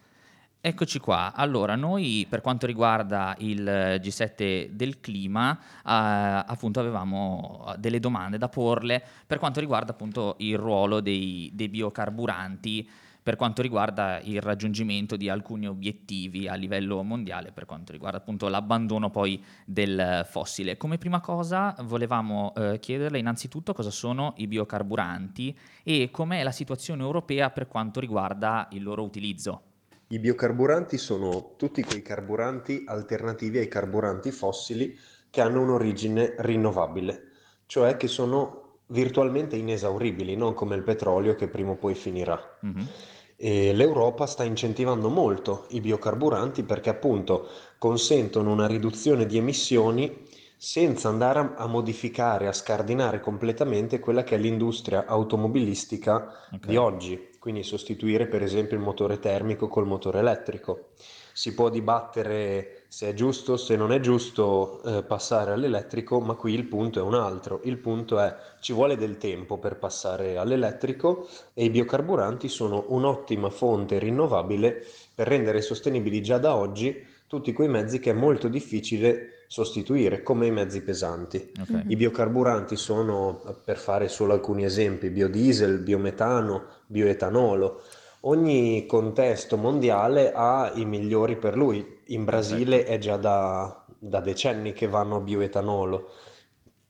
Eccoci 0.67 0.99
qua. 0.99 1.33
Allora, 1.33 1.77
noi 1.77 2.27
per 2.29 2.41
quanto 2.41 2.67
riguarda 2.67 3.37
il 3.39 3.63
G7 4.03 4.71
del 4.71 4.99
clima, 4.99 5.57
eh, 5.57 5.61
appunto 5.85 6.81
avevamo 6.81 7.73
delle 7.79 8.01
domande 8.01 8.37
da 8.37 8.49
porle 8.49 9.01
per 9.29 9.39
quanto 9.39 9.61
riguarda 9.61 9.93
appunto 9.93 10.35
il 10.39 10.59
ruolo 10.59 10.99
dei, 11.01 11.53
dei 11.55 11.69
biocarburanti, 11.69 12.89
per 13.23 13.37
quanto 13.37 13.63
riguarda 13.63 14.19
il 14.25 14.41
raggiungimento 14.41 15.15
di 15.15 15.29
alcuni 15.29 15.69
obiettivi 15.69 16.49
a 16.49 16.55
livello 16.55 17.01
mondiale, 17.05 17.53
per 17.53 17.65
quanto 17.65 17.93
riguarda 17.93 18.19
appunto 18.19 18.49
l'abbandono 18.49 19.09
poi 19.09 19.41
del 19.65 20.27
fossile. 20.29 20.77
Come 20.77 20.99
prima 20.99 21.21
cosa 21.21 21.77
volevamo 21.83 22.53
eh, 22.57 22.81
chiederle 22.81 23.21
innanzitutto 23.21 23.73
cosa 23.73 23.91
sono 23.93 24.35
i 24.39 24.49
biocarburanti 24.49 25.57
e 25.85 26.11
com'è 26.11 26.43
la 26.43 26.51
situazione 26.51 27.05
europea 27.05 27.51
per 27.51 27.69
quanto 27.69 28.01
riguarda 28.01 28.67
il 28.73 28.83
loro 28.83 29.05
utilizzo. 29.05 29.75
I 30.09 30.21
biocarburanti 30.21 30.99
sono 30.99 31.55
tutti 31.57 31.83
quei 31.83 32.01
carburanti 32.01 32.85
alternativi 32.87 33.59
ai 33.59 33.67
carburanti 33.67 34.31
fossili 34.31 34.97
che 35.31 35.41
hanno 35.41 35.63
un'origine 35.63 36.35
rinnovabile, 36.39 37.23
cioè 37.67 37.97
che 37.97 38.07
sono 38.07 38.79
virtualmente 38.87 39.57
inesauribili, 39.57 40.37
non 40.37 40.55
come 40.55 40.77
il 40.77 40.85
petrolio 40.85 41.35
che 41.35 41.49
prima 41.49 41.73
o 41.73 41.77
poi 41.77 41.97
finirà. 41.97 42.41
Mhm. 42.61 42.87
E 43.35 43.73
l'Europa 43.73 44.27
sta 44.27 44.45
incentivando 44.45 45.09
molto 45.09 45.67
i 45.71 45.81
biocarburanti 45.81 46.63
perché 46.63 46.89
appunto 46.89 47.49
consentono 47.77 48.53
una 48.53 48.67
riduzione 48.69 49.27
di 49.27 49.37
emissioni 49.37 50.25
senza 50.57 51.09
andare 51.09 51.53
a, 51.57 51.67
modificare, 51.67 52.47
a 52.47 52.53
scardinare 52.53 53.21
completamente 53.21 53.99
quella 53.99 54.23
che 54.23 54.37
è 54.37 54.39
l'industria 54.39 55.05
automobilistica 55.05 56.47
Ok. 56.53 56.67
di 56.67 56.77
oggi, 56.77 57.29
quindi 57.47 57.63
sostituire 57.63 58.27
per 58.27 58.43
esempio 58.43 58.77
il 58.77 58.83
motore 58.83 59.21
termico 59.21 59.69
col 59.69 59.87
motore 59.87 60.19
elettrico. 60.19 60.89
Si 61.33 61.55
può 61.55 61.69
dibattere 61.69 62.87
se 62.89 63.11
è 63.11 63.15
giusto, 63.15 63.57
se 63.57 63.77
non 63.77 63.93
è 63.93 64.01
giusto 64.01 64.83
eh, 64.83 65.05
passare 65.05 65.53
all'elettrico, 65.53 66.19
ma 66.19 66.35
qui 66.35 66.55
il 66.55 66.65
punto 66.65 66.99
è 66.99 67.03
un 67.03 67.15
altro. 67.15 67.61
Il 67.63 67.79
punto 67.79 68.19
è 68.19 68.35
ci 68.59 68.73
vuole 68.73 68.97
del 68.97 69.17
tempo 69.17 69.59
per 69.59 69.79
passare 69.79 70.37
all'elettrico 70.37 71.29
e 71.55 71.63
i 71.63 71.71
biocarburanti 71.71 72.49
sono 72.49 72.87
un'ottima 72.89 73.49
fonte 73.49 74.01
rinnovabile 74.01 74.85
per 75.15 75.29
rendere 75.29 75.63
sostenibili 75.63 76.21
già 76.23 76.39
da 76.39 76.57
oggi 76.57 77.01
tutti 77.29 77.53
quei 77.53 77.69
mezzi 77.69 78.01
che 78.01 78.11
è 78.11 78.15
molto 78.15 78.49
difficile 78.49 79.36
sostituire, 79.47 80.23
come 80.23 80.47
i 80.47 80.51
mezzi 80.51 80.83
pesanti. 80.83 81.53
Ok. 81.61 81.85
I 81.87 81.97
biocarburanti 81.97 82.77
sono, 82.77 83.41
per 83.65 83.79
fare 83.79 84.09
solo 84.09 84.33
alcuni 84.33 84.65
esempi, 84.65 85.11
biodiesel, 85.11 85.79
biometano, 85.79 86.65
bioetanolo. 86.87 87.83
Ogni 88.21 88.87
contesto 88.87 89.57
mondiale 89.57 90.33
ha 90.35 90.73
i 90.75 90.85
migliori 90.85 91.37
per 91.37 91.57
lui. 91.57 92.01
In 92.07 92.25
Brasile 92.25 92.85
è 92.85 92.99
già 92.99 93.17
da, 93.17 93.85
da 93.99 94.21
decenni 94.21 94.73
che 94.73 94.89
vanno 94.89 95.17
a 95.17 95.21
bioetanolo. 95.21 96.11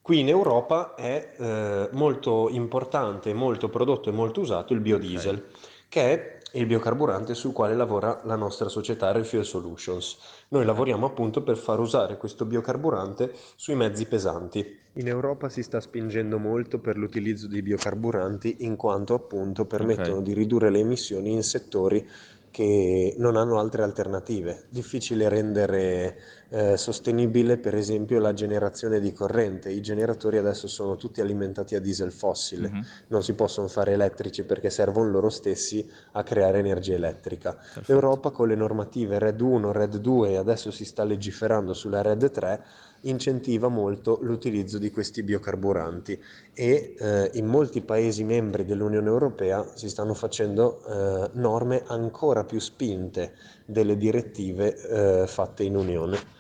Qui 0.00 0.20
in 0.20 0.28
Europa 0.28 0.94
è 0.94 1.34
eh, 1.36 1.88
molto 1.92 2.48
importante, 2.48 3.34
molto 3.34 3.68
prodotto 3.68 4.08
e 4.08 4.12
molto 4.12 4.40
usato 4.40 4.72
il 4.72 4.78
biodiesel, 4.78 5.46
che 5.88 6.12
è 6.12 6.36
il 6.56 6.66
biocarburante 6.66 7.34
sul 7.34 7.52
quale 7.52 7.75
lavora 7.75 8.22
la 8.25 8.34
nostra 8.34 8.68
società 8.68 9.12
Refuel 9.12 9.44
Solutions. 9.44 10.16
Noi 10.48 10.64
lavoriamo 10.64 11.04
appunto 11.04 11.42
per 11.42 11.56
far 11.56 11.78
usare 11.80 12.16
questo 12.16 12.46
biocarburante 12.46 13.32
sui 13.56 13.75
mezzi 13.75 14.06
pesanti. 14.06 14.84
In 14.94 15.08
Europa 15.08 15.50
si 15.50 15.62
sta 15.62 15.80
spingendo 15.80 16.38
molto 16.38 16.78
per 16.78 16.96
l'utilizzo 16.96 17.46
di 17.46 17.60
biocarburanti 17.60 18.56
in 18.60 18.76
quanto 18.76 19.12
appunto 19.12 19.66
permettono 19.66 20.16
Ok. 20.16 20.22
di 20.22 20.32
ridurre 20.32 20.70
le 20.70 20.78
emissioni 20.78 21.32
in 21.32 21.42
settori 21.42 22.08
che 22.56 23.14
non 23.18 23.36
hanno 23.36 23.58
altre 23.58 23.82
alternative. 23.82 24.64
Difficile 24.70 25.28
rendere 25.28 26.16
eh, 26.48 26.78
sostenibile 26.78 27.58
per 27.58 27.75
esempio 27.75 28.18
la 28.18 28.32
generazione 28.32 28.98
di 28.98 29.12
corrente. 29.12 29.68
I 29.70 29.82
generatori 29.82 30.38
adesso 30.38 30.66
sono 30.66 30.96
tutti 30.96 31.20
alimentati 31.20 31.75
a 31.75 31.80
diesel 31.80 32.12
fossile, 32.12 32.70
Mhm. 32.70 32.86
non 33.08 33.22
si 33.22 33.34
possono 33.34 33.68
fare 33.68 33.92
elettrici 33.92 34.44
perché 34.44 34.70
servono 34.70 35.10
loro 35.10 35.28
stessi 35.28 35.86
a 36.12 36.22
creare 36.22 36.60
energia 36.60 36.94
elettrica. 36.94 37.52
Perfetto. 37.52 37.92
L'Europa 37.92 38.30
con 38.30 38.48
le 38.48 38.54
normative 38.54 39.18
RED 39.18 39.38
1, 39.42 39.70
RED 39.72 39.96
2 39.98 40.30
e 40.30 40.36
adesso 40.36 40.70
si 40.70 40.86
sta 40.86 41.04
legiferando 41.04 41.75
sulla 41.75 42.00
RED 42.00 42.30
3 42.30 42.64
incentiva 43.08 43.68
molto 43.68 44.18
l'utilizzo 44.22 44.78
di 44.78 44.90
questi 44.90 45.22
biocarburanti 45.22 46.18
e 46.52 46.94
eh, 46.98 47.30
in 47.34 47.46
molti 47.46 47.80
Paesi 47.80 48.25
membri 48.25 48.64
dell'Unione 48.64 49.08
Europea 49.08 49.66
si 49.75 49.88
stanno 49.88 50.14
facendo 50.14 50.82
eh, 50.84 51.30
norme 51.34 51.82
ancora 51.86 52.44
più 52.44 52.58
spinte 52.58 53.34
delle 53.64 53.96
direttive 53.96 54.76
eh, 54.76 55.26
fatte 55.26 55.64
in 55.64 55.76
Unione. 55.76 56.34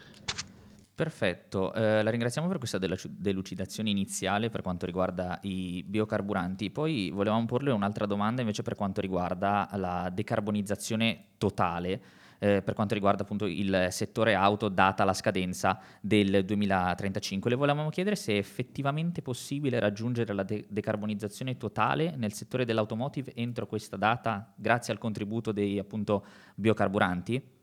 Perfetto, 0.96 1.74
eh, 1.74 2.02
la 2.02 2.08
ringraziamo 2.08 2.48
per 2.48 2.56
questa 2.56 2.78
delu- 2.78 3.06
delucidazione 3.06 3.90
iniziale 3.90 4.48
per 4.48 4.62
quanto 4.62 4.86
riguarda 4.86 5.38
i 5.42 5.84
biocarburanti. 5.86 6.70
Poi 6.70 7.10
volevamo 7.10 7.44
porle 7.44 7.70
un'altra 7.70 8.06
domanda 8.06 8.40
invece 8.40 8.62
per 8.62 8.76
quanto 8.76 9.02
riguarda 9.02 9.68
la 9.74 10.10
decarbonizzazione 10.10 11.24
totale 11.36 12.00
eh, 12.38 12.62
per 12.62 12.74
quanto 12.74 12.94
riguarda 12.94 13.22
appunto 13.22 13.46
il 13.46 13.88
settore 13.90 14.34
auto 14.34 14.68
data 14.68 15.04
la 15.04 15.14
scadenza 15.14 15.80
del 16.00 16.44
2035. 16.44 17.50
Le 17.50 17.56
volevamo 17.56 17.90
chiedere 17.90 18.16
se 18.16 18.34
è 18.34 18.36
effettivamente 18.36 19.22
possibile 19.22 19.78
raggiungere 19.78 20.32
la 20.32 20.42
de- 20.42 20.66
decarbonizzazione 20.68 21.56
totale 21.56 22.14
nel 22.16 22.32
settore 22.32 22.64
dell'automotive 22.64 23.32
entro 23.34 23.66
questa 23.66 23.96
data 23.96 24.52
grazie 24.54 24.92
al 24.92 24.98
contributo 24.98 25.52
dei 25.52 25.78
appunto 25.78 26.24
biocarburanti. 26.54 27.55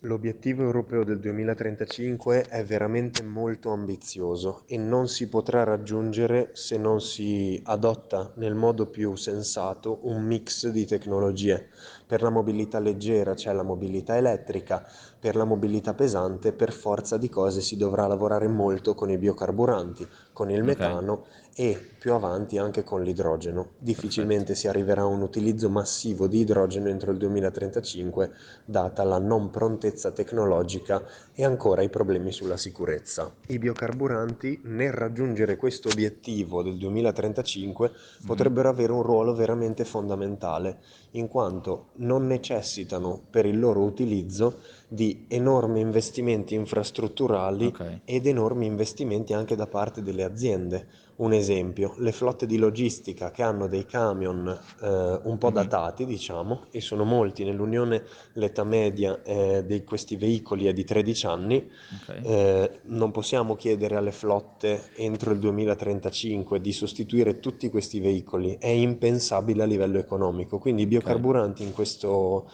L'obiettivo 0.00 0.62
europeo 0.62 1.04
del 1.04 1.18
2035 1.18 2.42
è 2.48 2.62
veramente 2.66 3.22
molto 3.22 3.70
ambizioso 3.70 4.64
e 4.66 4.76
non 4.76 5.08
si 5.08 5.26
potrà 5.26 5.64
raggiungere 5.64 6.50
se 6.52 6.76
non 6.76 7.00
si 7.00 7.58
adotta 7.64 8.30
nel 8.34 8.54
modo 8.54 8.88
più 8.88 9.16
sensato 9.16 10.00
un 10.02 10.22
mix 10.22 10.68
di 10.68 10.84
tecnologie. 10.84 11.70
Per 12.06 12.20
la 12.20 12.28
mobilità 12.28 12.78
leggera 12.78 13.32
c'è 13.32 13.54
la 13.54 13.62
mobilità 13.62 14.18
elettrica, 14.18 14.86
per 15.18 15.34
la 15.34 15.44
mobilità 15.44 15.94
pesante 15.94 16.52
per 16.52 16.72
forza 16.72 17.16
di 17.16 17.30
cose 17.30 17.62
si 17.62 17.78
dovrà 17.78 18.06
lavorare 18.06 18.48
molto 18.48 18.94
con 18.94 19.08
i 19.08 19.16
biocarburanti, 19.16 20.06
con 20.34 20.50
il 20.50 20.62
metano 20.62 21.24
e 21.58 21.80
più 21.98 22.12
avanti 22.12 22.58
anche 22.58 22.84
con 22.84 23.02
l'idrogeno. 23.02 23.70
Difficilmente 23.78 24.54
si 24.54 24.68
arriverà 24.68 25.00
a 25.00 25.06
un 25.06 25.22
utilizzo 25.22 25.70
massivo 25.70 26.26
di 26.26 26.40
idrogeno 26.40 26.90
entro 26.90 27.12
il 27.12 27.16
2035, 27.16 28.30
data 28.66 29.02
la 29.04 29.18
non 29.18 29.48
prontezza 29.48 30.10
tecnologica 30.10 31.02
e 31.32 31.46
ancora 31.46 31.80
i 31.80 31.88
problemi 31.88 32.30
sulla 32.30 32.58
sicurezza. 32.58 33.32
I 33.46 33.58
biocarburanti, 33.58 34.60
nel 34.64 34.92
raggiungere 34.92 35.56
questo 35.56 35.88
obiettivo 35.88 36.62
del 36.62 36.76
2035, 36.76 37.90
potrebbero 38.26 38.68
avere 38.68 38.92
un 38.92 39.02
ruolo 39.02 39.34
veramente 39.34 39.86
fondamentale, 39.86 40.80
in 41.12 41.26
quanto 41.26 41.86
non 41.94 42.26
necessitano 42.26 43.18
per 43.30 43.46
il 43.46 43.58
loro 43.58 43.80
utilizzo 43.80 44.58
di 44.88 45.24
enormi 45.28 45.80
investimenti 45.80 46.54
infrastrutturali 46.54 47.66
Ok. 47.66 48.00
ed 48.04 48.26
enormi 48.26 48.66
investimenti 48.66 49.32
anche 49.32 49.56
da 49.56 49.66
parte 49.66 50.02
delle 50.02 50.22
aziende. 50.22 50.86
Un 51.18 51.32
esempio, 51.32 51.94
le 51.96 52.12
flotte 52.12 52.44
di 52.44 52.58
logistica 52.58 53.30
che 53.30 53.42
hanno 53.42 53.68
dei 53.68 53.86
camion 53.86 54.46
eh, 54.82 55.20
un 55.22 55.38
po' 55.38 55.48
Mhm. 55.48 55.54
datati, 55.54 56.04
diciamo, 56.04 56.66
e 56.70 56.82
sono 56.82 57.04
molti, 57.04 57.42
nell'Unione 57.42 58.02
l'età 58.34 58.64
media 58.64 59.22
eh, 59.22 59.64
di 59.64 59.82
questi 59.82 60.16
veicoli 60.16 60.66
è 60.66 60.74
di 60.74 60.84
13 60.84 61.26
anni, 61.26 61.56
ok. 62.02 62.20
eh, 62.22 62.80
non 62.82 63.12
possiamo 63.12 63.56
chiedere 63.56 63.96
alle 63.96 64.12
flotte 64.12 64.90
entro 64.96 65.30
il 65.32 65.38
2035 65.38 66.60
di 66.60 66.72
sostituire 66.72 67.40
tutti 67.40 67.70
questi 67.70 67.98
veicoli, 67.98 68.58
è 68.60 68.68
impensabile 68.68 69.62
a 69.62 69.66
livello 69.66 69.98
economico. 69.98 70.58
Quindi 70.58 70.82
i 70.82 70.86
biocarburanti 70.86 71.62
in 71.62 71.72
questo- 71.72 72.50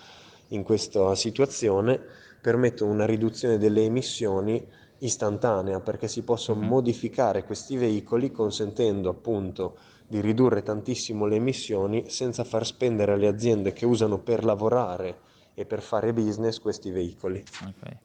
in 0.48 0.62
questa 0.62 1.16
situazione 1.16 1.98
permettono 2.40 2.92
una 2.92 3.06
riduzione 3.06 3.58
delle 3.58 3.82
emissioni 3.82 4.64
istantanea 5.04 5.80
perché 5.80 6.08
si 6.08 6.22
possono 6.22 6.60
Mhm. 6.60 6.68
modificare 6.68 7.44
questi 7.44 7.76
veicoli 7.76 8.30
consentendo 8.30 9.08
appunto 9.10 9.78
di 10.06 10.20
ridurre 10.20 10.62
tantissimo 10.62 11.26
le 11.26 11.36
emissioni 11.36 12.04
senza 12.08 12.44
far 12.44 12.66
spendere 12.66 13.12
alle 13.12 13.26
aziende 13.28 13.72
che 13.72 13.86
usano 13.86 14.18
per 14.18 14.44
lavorare 14.44 15.18
e 15.54 15.64
per 15.66 15.80
fare 15.82 16.12
business 16.12 16.58
questi 16.58 16.90
veicoli. 16.90 17.42
ok. 17.62 17.96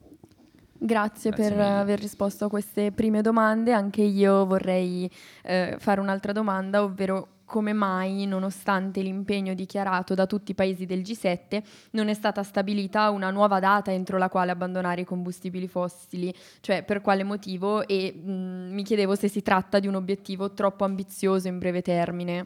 Grazie, 0.80 1.32
Grazie 1.32 1.32
per 1.32 1.52
mille. 1.54 1.64
aver 1.80 2.00
risposto 2.00 2.46
a 2.46 2.50
queste 2.50 2.92
prime 2.92 3.22
domande. 3.22 3.74
Anche 3.74 4.04
io 4.04 4.46
vorrei 4.46 5.10
eh, 5.44 5.76
fare 5.80 6.00
un'altra 6.00 6.32
domanda, 6.32 6.84
ovvero 6.84 7.28
come 7.48 7.72
mai, 7.72 8.26
nonostante 8.28 9.02
l'impegno 9.02 9.54
dichiarato 9.54 10.14
da 10.14 10.28
tutti 10.28 10.52
i 10.52 10.54
paesi 10.54 10.86
del 10.86 11.00
G7, 11.00 11.64
non 11.92 12.10
è 12.10 12.14
stata 12.14 12.44
stabilita 12.44 13.10
una 13.10 13.32
nuova 13.32 13.60
data 13.60 13.92
entro 13.92 14.18
la 14.18 14.28
quale 14.28 14.52
abbandonare 14.52 15.02
i 15.02 15.06
combustibili 15.06 15.68
fossili? 15.68 16.32
Cioè, 16.60 16.84
per 16.84 17.02
quale 17.02 17.24
motivo? 17.24 17.88
E 17.88 18.14
mh, 18.14 18.74
mi 18.74 18.84
chiedevo 18.84 19.16
se 19.16 19.30
si 19.30 19.42
tratta 19.42 19.80
di 19.80 19.88
un 19.88 19.96
obiettivo 19.96 20.54
troppo 20.54 20.84
ambizioso 20.84 21.48
in 21.48 21.58
breve 21.58 21.82
termine. 21.82 22.46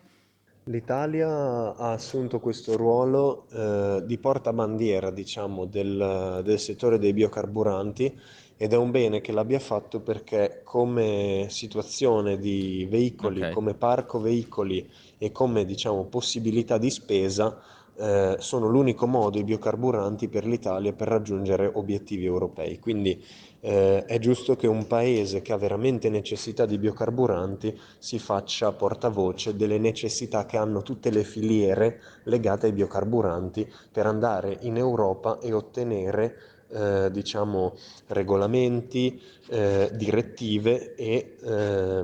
L'Italia 0.65 1.27
ha 1.75 1.91
assunto 1.91 2.39
questo 2.39 2.77
ruolo 2.77 3.47
eh, 3.51 4.03
di 4.05 4.19
portabandiera, 4.19 5.09
diciamo, 5.09 5.65
del, 5.65 6.41
del 6.43 6.59
settore 6.59 6.99
dei 6.99 7.13
biocarburanti 7.13 8.19
ed 8.61 8.73
è 8.73 8.77
un 8.77 8.91
bene 8.91 9.21
che 9.21 9.31
l'abbia 9.31 9.57
fatto 9.59 10.01
perché 10.01 10.61
come 10.63 11.47
situazione 11.49 12.37
di 12.37 12.85
veicoli, 12.87 13.41
Ok. 13.41 13.49
come 13.49 13.73
parco 13.73 14.19
veicoli 14.19 14.87
e 15.17 15.31
come, 15.31 15.65
diciamo, 15.65 16.05
possibilità 16.05 16.77
di 16.77 16.91
spesa 16.91 17.59
eh, 17.95 18.35
sono 18.37 18.67
l'unico 18.67 19.07
modo 19.07 19.39
i 19.39 19.43
biocarburanti 19.43 20.29
per 20.29 20.45
l'Italia 20.45 20.93
per 20.93 21.07
raggiungere 21.07 21.71
obiettivi 21.73 22.25
europei. 22.25 22.77
Quindi 22.77 23.19
eh, 23.61 24.05
è 24.05 24.19
giusto 24.19 24.55
che 24.55 24.67
un 24.67 24.85
paese 24.87 25.41
che 25.41 25.53
ha 25.53 25.57
veramente 25.57 26.09
necessità 26.09 26.65
di 26.67 26.77
biocarburanti 26.77 27.75
si 27.97 28.19
faccia 28.19 28.71
portavoce 28.73 29.55
delle 29.55 29.77
necessità 29.79 30.45
che 30.45 30.57
hanno 30.57 30.83
tutte 30.83 31.09
le 31.09 31.23
filiere 31.23 31.99
legate 32.25 32.67
ai 32.67 32.73
biocarburanti 32.73 33.71
per 33.91 34.05
andare 34.05 34.57
in 34.61 34.77
Europa 34.77 35.39
e 35.39 35.51
ottenere 35.53 36.35
eh, 36.71 37.09
diciamo 37.11 37.75
regolamenti, 38.07 39.21
eh, 39.49 39.89
direttive 39.93 40.95
e 40.95 41.37
eh, 41.41 42.03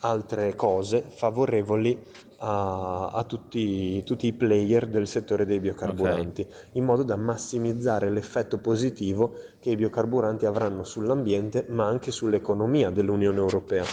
altre 0.00 0.54
cose 0.54 1.04
favorevoli 1.08 1.98
a, 2.38 3.08
a 3.08 3.24
tutti, 3.24 4.02
tutti 4.04 4.26
i 4.26 4.32
player 4.32 4.86
del 4.88 5.06
settore 5.06 5.46
dei 5.46 5.60
biocarburanti, 5.60 6.46
in 6.72 6.84
modo 6.84 7.02
da 7.02 7.16
massimizzare 7.16 8.10
l'effetto 8.10 8.58
positivo 8.58 9.34
che 9.60 9.70
i 9.70 9.76
biocarburanti 9.76 10.44
avranno 10.44 10.84
sull'ambiente, 10.84 11.66
ma 11.68 11.86
anche 11.86 12.10
sull'economia 12.10 12.90
dell'Unione 12.90 13.38
Europea. 13.38 13.84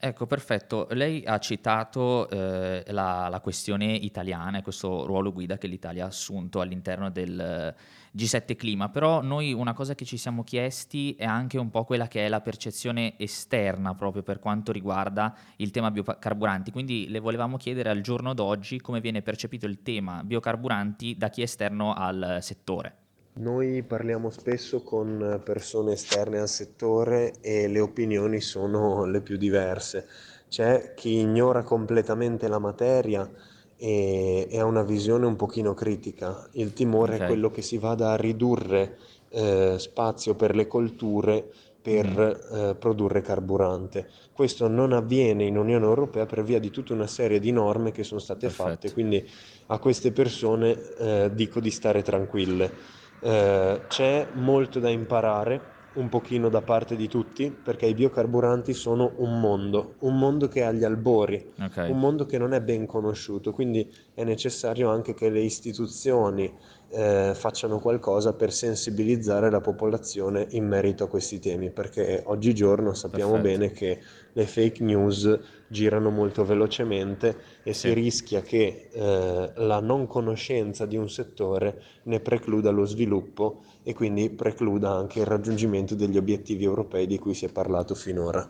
Ecco, 0.00 0.26
perfetto. 0.26 0.86
Lei 0.92 1.24
ha 1.26 1.38
citato 1.38 2.30
eh, 2.30 2.84
la, 2.90 3.26
la 3.28 3.40
questione 3.40 3.94
italiana 3.94 4.58
e 4.58 4.62
questo 4.62 5.04
ruolo 5.04 5.32
guida 5.32 5.58
che 5.58 5.66
l'Italia 5.66 6.04
ha 6.04 6.08
assunto 6.08 6.60
all'interno 6.60 7.10
del 7.10 7.40
eh, 7.40 7.74
G7 8.16 8.54
Clima, 8.54 8.90
però 8.90 9.22
noi 9.22 9.52
una 9.52 9.72
cosa 9.72 9.96
che 9.96 10.04
ci 10.04 10.16
siamo 10.16 10.44
chiesti 10.44 11.16
è 11.16 11.24
anche 11.24 11.58
un 11.58 11.70
po' 11.70 11.82
quella 11.82 12.06
che 12.06 12.24
è 12.24 12.28
la 12.28 12.40
percezione 12.40 13.14
esterna 13.18 13.96
proprio 13.96 14.22
per 14.22 14.38
quanto 14.38 14.70
riguarda 14.70 15.36
il 15.56 15.72
tema 15.72 15.90
biocarburanti, 15.90 16.70
quindi 16.70 17.08
le 17.08 17.18
volevamo 17.18 17.56
chiedere 17.56 17.90
al 17.90 18.00
giorno 18.00 18.34
d'oggi 18.34 18.80
come 18.80 19.00
viene 19.00 19.22
percepito 19.22 19.66
il 19.66 19.82
tema 19.82 20.22
biocarburanti 20.22 21.16
da 21.16 21.28
chi 21.28 21.40
è 21.40 21.44
esterno 21.44 21.92
al 21.92 22.38
settore. 22.40 23.07
Noi 23.38 23.84
parliamo 23.84 24.30
spesso 24.30 24.82
con 24.82 25.40
persone 25.44 25.92
esterne 25.92 26.40
al 26.40 26.48
settore 26.48 27.34
e 27.40 27.68
le 27.68 27.78
opinioni 27.78 28.40
sono 28.40 29.04
le 29.04 29.20
più 29.20 29.36
diverse. 29.36 30.08
C'è 30.48 30.94
chi 30.94 31.20
ignora 31.20 31.62
completamente 31.62 32.48
la 32.48 32.58
materia 32.58 33.30
e, 33.76 34.48
e 34.50 34.58
ha 34.58 34.64
una 34.64 34.82
visione 34.82 35.24
un 35.26 35.36
pochino 35.36 35.72
critica. 35.72 36.48
Il 36.54 36.72
timore 36.72 37.14
Ok. 37.14 37.20
è 37.20 37.26
quello 37.26 37.50
che 37.52 37.62
si 37.62 37.78
vada 37.78 38.10
a 38.10 38.16
ridurre 38.16 38.98
eh, 39.28 39.76
spazio 39.78 40.34
per 40.34 40.56
le 40.56 40.66
colture 40.66 41.52
per 41.80 42.06
eh, 42.52 42.74
produrre 42.74 43.20
carburante. 43.20 44.08
Questo 44.32 44.66
non 44.66 44.92
avviene 44.92 45.44
in 45.44 45.56
Unione 45.56 45.84
Europea 45.84 46.26
per 46.26 46.42
via 46.42 46.58
di 46.58 46.70
tutta 46.70 46.92
una 46.92 47.06
serie 47.06 47.38
di 47.38 47.52
norme 47.52 47.92
che 47.92 48.02
sono 48.02 48.18
state 48.18 48.48
Perfetto. 48.48 48.68
fatte, 48.68 48.92
quindi 48.92 49.24
a 49.66 49.78
queste 49.78 50.10
persone 50.10 50.76
eh, 50.98 51.30
dico 51.32 51.60
di 51.60 51.70
stare 51.70 52.02
tranquille. 52.02 53.06
Eh, 53.20 53.84
c'è 53.88 54.30
molto 54.34 54.78
da 54.78 54.90
imparare, 54.90 55.74
un 55.94 56.08
pochino 56.08 56.48
da 56.48 56.62
parte 56.62 56.94
di 56.94 57.08
tutti, 57.08 57.50
perché 57.52 57.86
i 57.86 57.94
biocarburanti 57.94 58.72
sono 58.72 59.14
un 59.18 59.40
mondo, 59.40 59.96
un 60.00 60.16
mondo 60.18 60.46
che 60.46 60.60
è 60.60 60.64
agli 60.64 60.84
albori, 60.84 61.52
Ok. 61.58 61.76
un 61.86 61.98
mondo 61.98 62.26
che 62.26 62.38
non 62.38 62.52
è 62.52 62.62
ben 62.62 62.86
conosciuto, 62.86 63.52
quindi 63.52 63.92
è 64.14 64.22
necessario 64.22 64.90
anche 64.90 65.14
che 65.14 65.30
le 65.30 65.40
istituzioni 65.40 66.56
eh, 66.90 67.32
facciano 67.34 67.78
qualcosa 67.80 68.32
per 68.32 68.52
sensibilizzare 68.52 69.50
la 69.50 69.60
popolazione 69.60 70.46
in 70.50 70.66
merito 70.66 71.04
a 71.04 71.08
questi 71.08 71.38
temi, 71.38 71.70
perché 71.70 72.22
oggigiorno 72.26 72.94
sappiamo 72.94 73.32
Perfetto. 73.32 73.58
bene 73.58 73.72
che 73.72 74.00
le 74.32 74.46
fake 74.46 74.82
news 74.82 75.38
girano 75.66 76.10
molto 76.10 76.44
velocemente 76.44 77.36
e 77.62 77.74
Sì. 77.74 77.88
si 77.88 77.92
rischia 77.92 78.40
che 78.42 78.88
eh, 78.90 79.52
la 79.54 79.80
non 79.80 80.06
conoscenza 80.06 80.86
di 80.86 80.96
un 80.96 81.10
settore 81.10 81.82
ne 82.04 82.20
precluda 82.20 82.70
lo 82.70 82.84
sviluppo 82.86 83.62
e 83.82 83.92
quindi 83.94 84.30
precluda 84.30 84.90
anche 84.90 85.20
il 85.20 85.26
raggiungimento 85.26 85.94
degli 85.94 86.16
obiettivi 86.16 86.64
europei 86.64 87.06
di 87.06 87.18
cui 87.18 87.34
si 87.34 87.44
è 87.44 87.52
parlato 87.52 87.94
finora. 87.94 88.48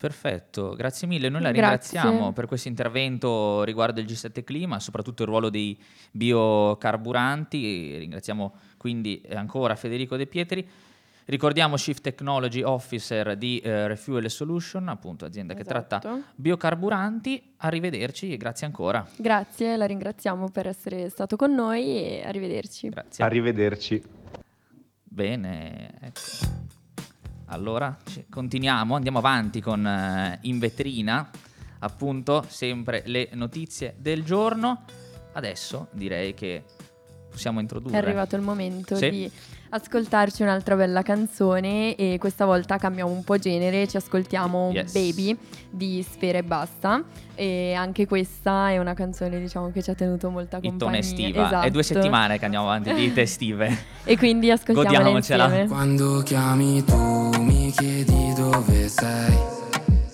Perfetto, 0.00 0.72
grazie 0.72 1.06
mille. 1.06 1.28
Noi 1.28 1.42
la 1.42 1.50
Grazie. 1.52 2.00
ringraziamo 2.00 2.32
per 2.32 2.46
questo 2.46 2.68
intervento 2.68 3.62
riguardo 3.64 4.00
il 4.00 4.06
G7 4.06 4.42
Clima, 4.44 4.80
soprattutto 4.80 5.24
il 5.24 5.28
ruolo 5.28 5.50
dei 5.50 5.78
biocarburanti. 6.10 7.98
Ringraziamo 7.98 8.54
quindi 8.78 9.22
ancora 9.34 9.76
Federico 9.76 10.16
De 10.16 10.26
Pietri. 10.26 10.66
Ricordiamo 11.26 11.76
Shift 11.76 12.00
Technology 12.02 12.62
Officer 12.62 13.36
di 13.36 13.58
eh, 13.58 13.88
Refuel 13.88 14.30
Solution, 14.30 14.88
appunto 14.88 15.26
azienda 15.26 15.52
che 15.52 15.64
tratta 15.64 15.98
Esatto. 15.98 16.22
biocarburanti. 16.34 17.52
Arrivederci 17.58 18.32
e 18.32 18.38
grazie 18.38 18.64
ancora. 18.64 19.06
Grazie, 19.16 19.76
la 19.76 19.84
ringraziamo 19.84 20.48
per 20.48 20.66
essere 20.66 21.10
stato 21.10 21.36
con 21.36 21.52
noi 21.54 21.84
e 21.84 22.22
arrivederci. 22.24 22.88
Grazie. 22.88 23.22
Arrivederci. 23.22 24.02
Bene, 25.04 25.90
ecco. 26.00 26.69
Allora, 27.52 27.96
continuiamo, 28.30 28.94
andiamo 28.94 29.18
avanti 29.18 29.60
con 29.60 29.84
eh, 29.86 30.38
in 30.42 30.58
vetrina, 30.60 31.28
appunto, 31.80 32.44
sempre 32.48 33.02
le 33.06 33.28
notizie 33.32 33.94
del 33.98 34.22
giorno. 34.22 34.82
Adesso 35.32 35.88
direi 35.90 36.32
che 36.34 36.62
possiamo 37.28 37.58
introdurre. 37.60 37.94
È 37.94 37.98
arrivato 37.98 38.36
il 38.36 38.42
momento 38.42 38.94
Sì. 38.96 39.10
di 39.10 39.30
ascoltarci 39.72 40.42
un'altra 40.42 40.74
bella 40.74 41.02
canzone 41.02 41.94
e 41.94 42.16
questa 42.18 42.44
volta 42.44 42.76
cambiamo 42.76 43.10
un 43.12 43.22
po' 43.22 43.38
genere, 43.38 43.86
ci 43.86 43.96
ascoltiamo 43.96 44.70
Yes. 44.72 44.92
Baby 44.92 45.36
di 45.70 46.04
Sfera 46.08 46.38
e 46.38 46.42
Basta 46.42 47.04
e 47.36 47.72
anche 47.74 48.06
questa 48.06 48.70
è 48.70 48.78
una 48.78 48.94
canzone 48.94 49.38
diciamo 49.38 49.70
che 49.70 49.80
ci 49.82 49.90
ha 49.90 49.94
tenuto 49.94 50.28
molta 50.30 50.60
compagnia. 50.60 50.74
Ittone 50.76 50.98
estiva. 50.98 51.46
Esatto. 51.46 51.66
È 51.66 51.70
due 51.70 51.82
settimane 51.84 52.38
che 52.38 52.44
andiamo 52.44 52.66
avanti 52.66 52.92
di 52.94 53.12
estive. 53.20 53.76
E 54.04 54.16
quindi 54.18 54.52
Godiamocela. 54.66 55.44
insieme. 55.44 55.68
Quando 55.68 56.22
chiami 56.24 56.82
tu 56.84 57.29
mi 57.70 57.76
chiedi 57.76 58.32
dove 58.34 58.88
sei. 58.88 59.38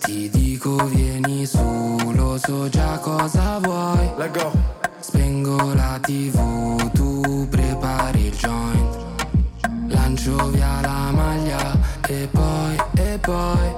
Ti 0.01 0.29
dico 0.29 0.77
vieni 0.87 1.47
su, 1.47 1.97
lo 2.14 2.37
so 2.38 2.69
già 2.69 2.99
cosa 2.99 3.59
vuoi. 3.61 4.11
Spengo 5.01 5.73
la 5.73 5.99
tv, 6.01 6.90
tu 6.92 7.47
prepari 7.49 8.27
il 8.27 8.37
joint. 8.37 8.97
Lancio 9.88 10.51
via 10.51 10.81
la 10.83 11.11
maglia 11.12 11.79
e 12.07 12.29
poi, 12.31 12.77
e 12.97 13.19
poi, 13.19 13.75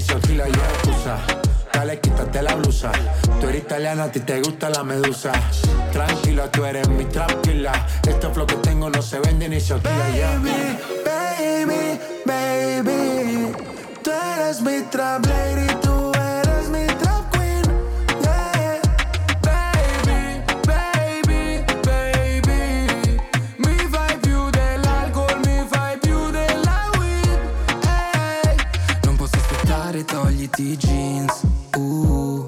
se 0.00 0.12
alquila 0.12 0.46
Yo 0.48 0.62
excusa 0.62 1.18
Dale, 1.76 2.00
quítate 2.00 2.40
la 2.40 2.54
blusa. 2.54 2.90
Tú 3.38 3.48
eres 3.48 3.60
italiana, 3.60 4.04
a 4.04 4.10
ti 4.10 4.20
te 4.20 4.40
gusta 4.40 4.70
la 4.70 4.82
medusa. 4.82 5.30
Tranquila, 5.92 6.50
tú 6.50 6.64
eres 6.64 6.88
mi 6.88 7.04
tranquila. 7.04 7.86
Este 8.08 8.30
flow 8.30 8.46
que 8.46 8.54
tengo 8.56 8.88
no 8.88 9.02
se 9.02 9.20
vende 9.20 9.46
ni 9.46 9.60
se 9.60 9.74
alquila 9.74 10.38
Baby, 10.38 10.78
baby, 11.04 12.00
baby. 12.24 13.52
Tú 14.02 14.10
eres 14.10 14.62
mi 14.62 14.80
trap 14.90 15.26
lady, 15.26 15.65
aspettare, 30.46 30.56
togliti 30.56 30.62
i 30.62 30.76
jeans 30.76 31.42
uh, 31.76 32.44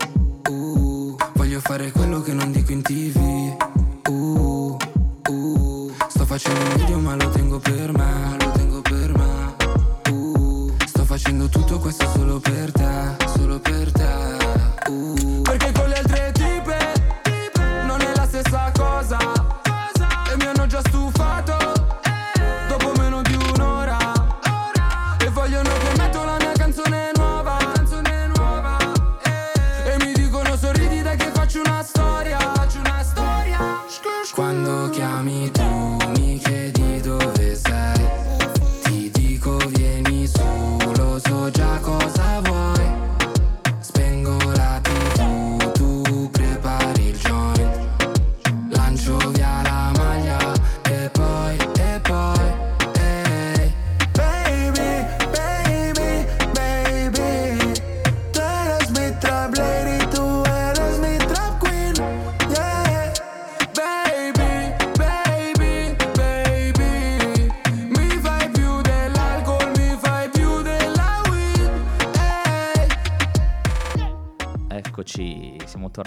uh. 0.49 1.17
Voglio 1.35 1.61
fare 1.61 1.91
quello 1.91 2.21
che 2.21 2.33
non 2.33 2.53
dico 2.53 2.73
in 2.73 2.83
tv 2.83 3.57
uh, 4.09 4.77
uh. 5.29 5.93
Sto 6.09 6.25
facendo 6.25 6.61
un 6.61 6.77
video 6.77 6.99
ma 6.99 7.17
lo 7.17 7.29
tengo 7.31 7.59
per 7.59 7.93
me 7.93 8.38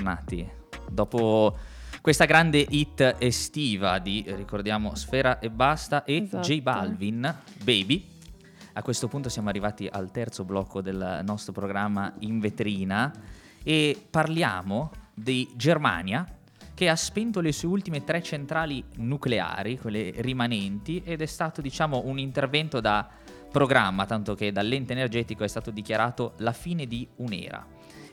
tornati. 0.02 0.50
Dopo 0.90 1.56
questa 2.02 2.26
grande 2.26 2.66
hit 2.68 3.16
estiva 3.20 4.00
di, 4.00 4.26
ricordiamo, 4.28 4.96
Sfera 4.96 5.40
e 5.40 5.50
Basta 5.50 6.04
e 6.04 6.24
Esatto. 6.24 6.48
J 6.48 6.62
Balvin, 6.62 7.36
Baby. 7.64 8.10
A 8.74 8.82
questo 8.82 9.08
punto 9.08 9.30
siamo 9.30 9.50
arrivati 9.50 9.88
al 9.88 10.12
terzo 10.12 10.44
blocco 10.44 10.82
del 10.82 11.22
nostro 11.24 11.52
programma 11.52 12.14
in 12.20 12.40
vetrina 12.40 13.14
e 13.64 14.02
parliamo 14.10 14.92
di 15.14 15.50
Germania 15.56 16.26
che 16.74 16.90
ha 16.90 16.96
spento 16.96 17.42
le 17.42 17.52
sue 17.52 17.68
ultime 17.68 18.04
tre 18.04 18.24
centrali 18.24 18.84
nucleari, 18.96 19.78
quelle 19.78 20.14
rimanenti, 20.18 21.04
ed 21.06 21.22
è 21.22 21.26
stato 21.28 21.62
diciamo 21.62 22.02
un 22.06 22.18
intervento 22.18 22.80
da 22.80 23.08
programma, 23.52 24.06
tanto 24.06 24.34
che 24.34 24.52
dall'ente 24.52 24.94
energetico 24.94 25.44
è 25.44 25.48
stato 25.48 25.70
dichiarato 25.70 26.34
la 26.38 26.54
fine 26.54 26.88
di 26.88 27.08
un'era. 27.18 27.64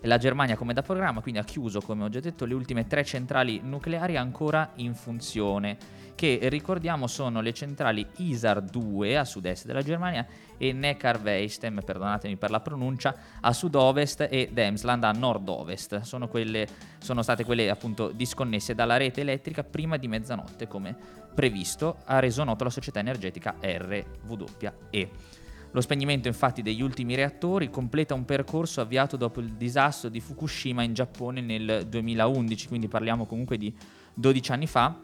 La 0.03 0.17
Germania 0.17 0.57
come 0.57 0.73
da 0.73 0.83
programma 0.83 1.21
quindi 1.21 1.41
ha 1.41 1.45
chiuso, 1.45 1.81
come 1.81 2.05
ho 2.05 2.09
già 2.09 2.21
detto, 2.21 2.45
le 2.45 2.55
ultime 2.55 2.87
tre 2.87 3.05
centrali 3.05 3.61
nucleari 3.63 4.17
ancora 4.17 4.71
in 4.77 4.95
funzione, 4.95 5.77
che 6.15 6.39
ricordiamo 6.43 7.07
sono 7.07 7.41
le 7.41 7.53
centrali 7.53 8.07
Isar 8.17 8.63
2 8.63 9.17
a 9.17 9.25
sud-est 9.25 9.67
della 9.67 9.83
Germania 9.83 10.27
e 10.57 10.73
Neckarweistem, 10.73 11.83
perdonatemi 11.85 12.37
per 12.37 12.51
la 12.51 12.61
pronuncia, 12.61 13.15
a 13.41 13.53
sud-ovest 13.53 14.27
e 14.31 14.51
Demsland 14.53 15.05
a 15.05 15.13
nord-ovest. 15.13 16.01
Sono, 16.01 16.29
quelle, 16.29 16.67
sono 16.99 17.23
state 17.23 17.45
quelle 17.45 17.69
appunto 17.69 18.11
disconnesse 18.11 18.75
dalla 18.75 18.97
rete 18.97 19.21
elettrica 19.21 19.65
prima 19.65 19.97
di 19.97 20.09
mezzanotte 20.09 20.69
come 20.69 20.97
previsto, 21.35 21.99
ha 22.05 22.19
reso 22.19 22.43
noto 22.45 22.65
la 22.65 22.71
società 22.71 22.99
energetica 23.01 23.57
RWE. 23.61 25.38
Lo 25.73 25.81
spegnimento 25.81 26.29
infatti 26.29 26.63
degli 26.63 26.81
ultimi 26.81 27.15
reattori 27.15 27.69
completa 27.69 28.15
un 28.15 28.25
percorso 28.25 28.81
avviato 28.81 29.17
dopo 29.17 29.41
il 29.41 29.53
disastro 29.53 30.09
di 30.09 30.21
Fukushima 30.21 30.83
in 30.83 30.95
Giappone 30.95 31.41
nel 31.41 31.87
2011, 31.87 32.69
quindi 32.69 32.89
parliamo 32.89 33.27
comunque 33.27 33.59
di 33.59 33.75
12 34.15 34.53
anni 34.53 34.67
fa, 34.67 34.99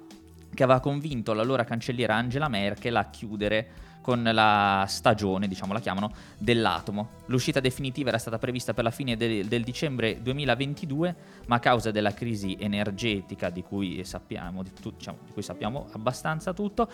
che 0.54 0.62
aveva 0.62 0.80
convinto 0.80 1.32
l'allora 1.34 1.64
cancelliera 1.64 2.14
Angela 2.14 2.48
Merkel 2.48 2.96
a 2.96 3.10
chiudere 3.10 3.68
con 4.04 4.22
la 4.22 4.84
stagione, 4.86 5.48
diciamo 5.48 5.72
la 5.72 5.80
chiamano, 5.80 6.12
dell'atomo. 6.36 7.08
L'uscita 7.26 7.58
definitiva 7.60 8.10
era 8.10 8.18
stata 8.18 8.38
prevista 8.38 8.74
per 8.74 8.84
la 8.84 8.90
fine 8.90 9.16
del, 9.16 9.46
del 9.46 9.64
dicembre 9.64 10.20
2022, 10.20 11.16
ma 11.46 11.56
a 11.56 11.58
causa 11.58 11.90
della 11.90 12.12
crisi 12.12 12.54
energetica 12.60 13.48
di 13.48 13.62
cui 13.62 14.04
sappiamo, 14.04 14.62
di 14.62 14.72
tu- 14.78 14.92
diciamo, 14.94 15.18
di 15.24 15.32
cui 15.32 15.42
sappiamo 15.42 15.88
abbastanza 15.92 16.52
tutto, 16.52 16.86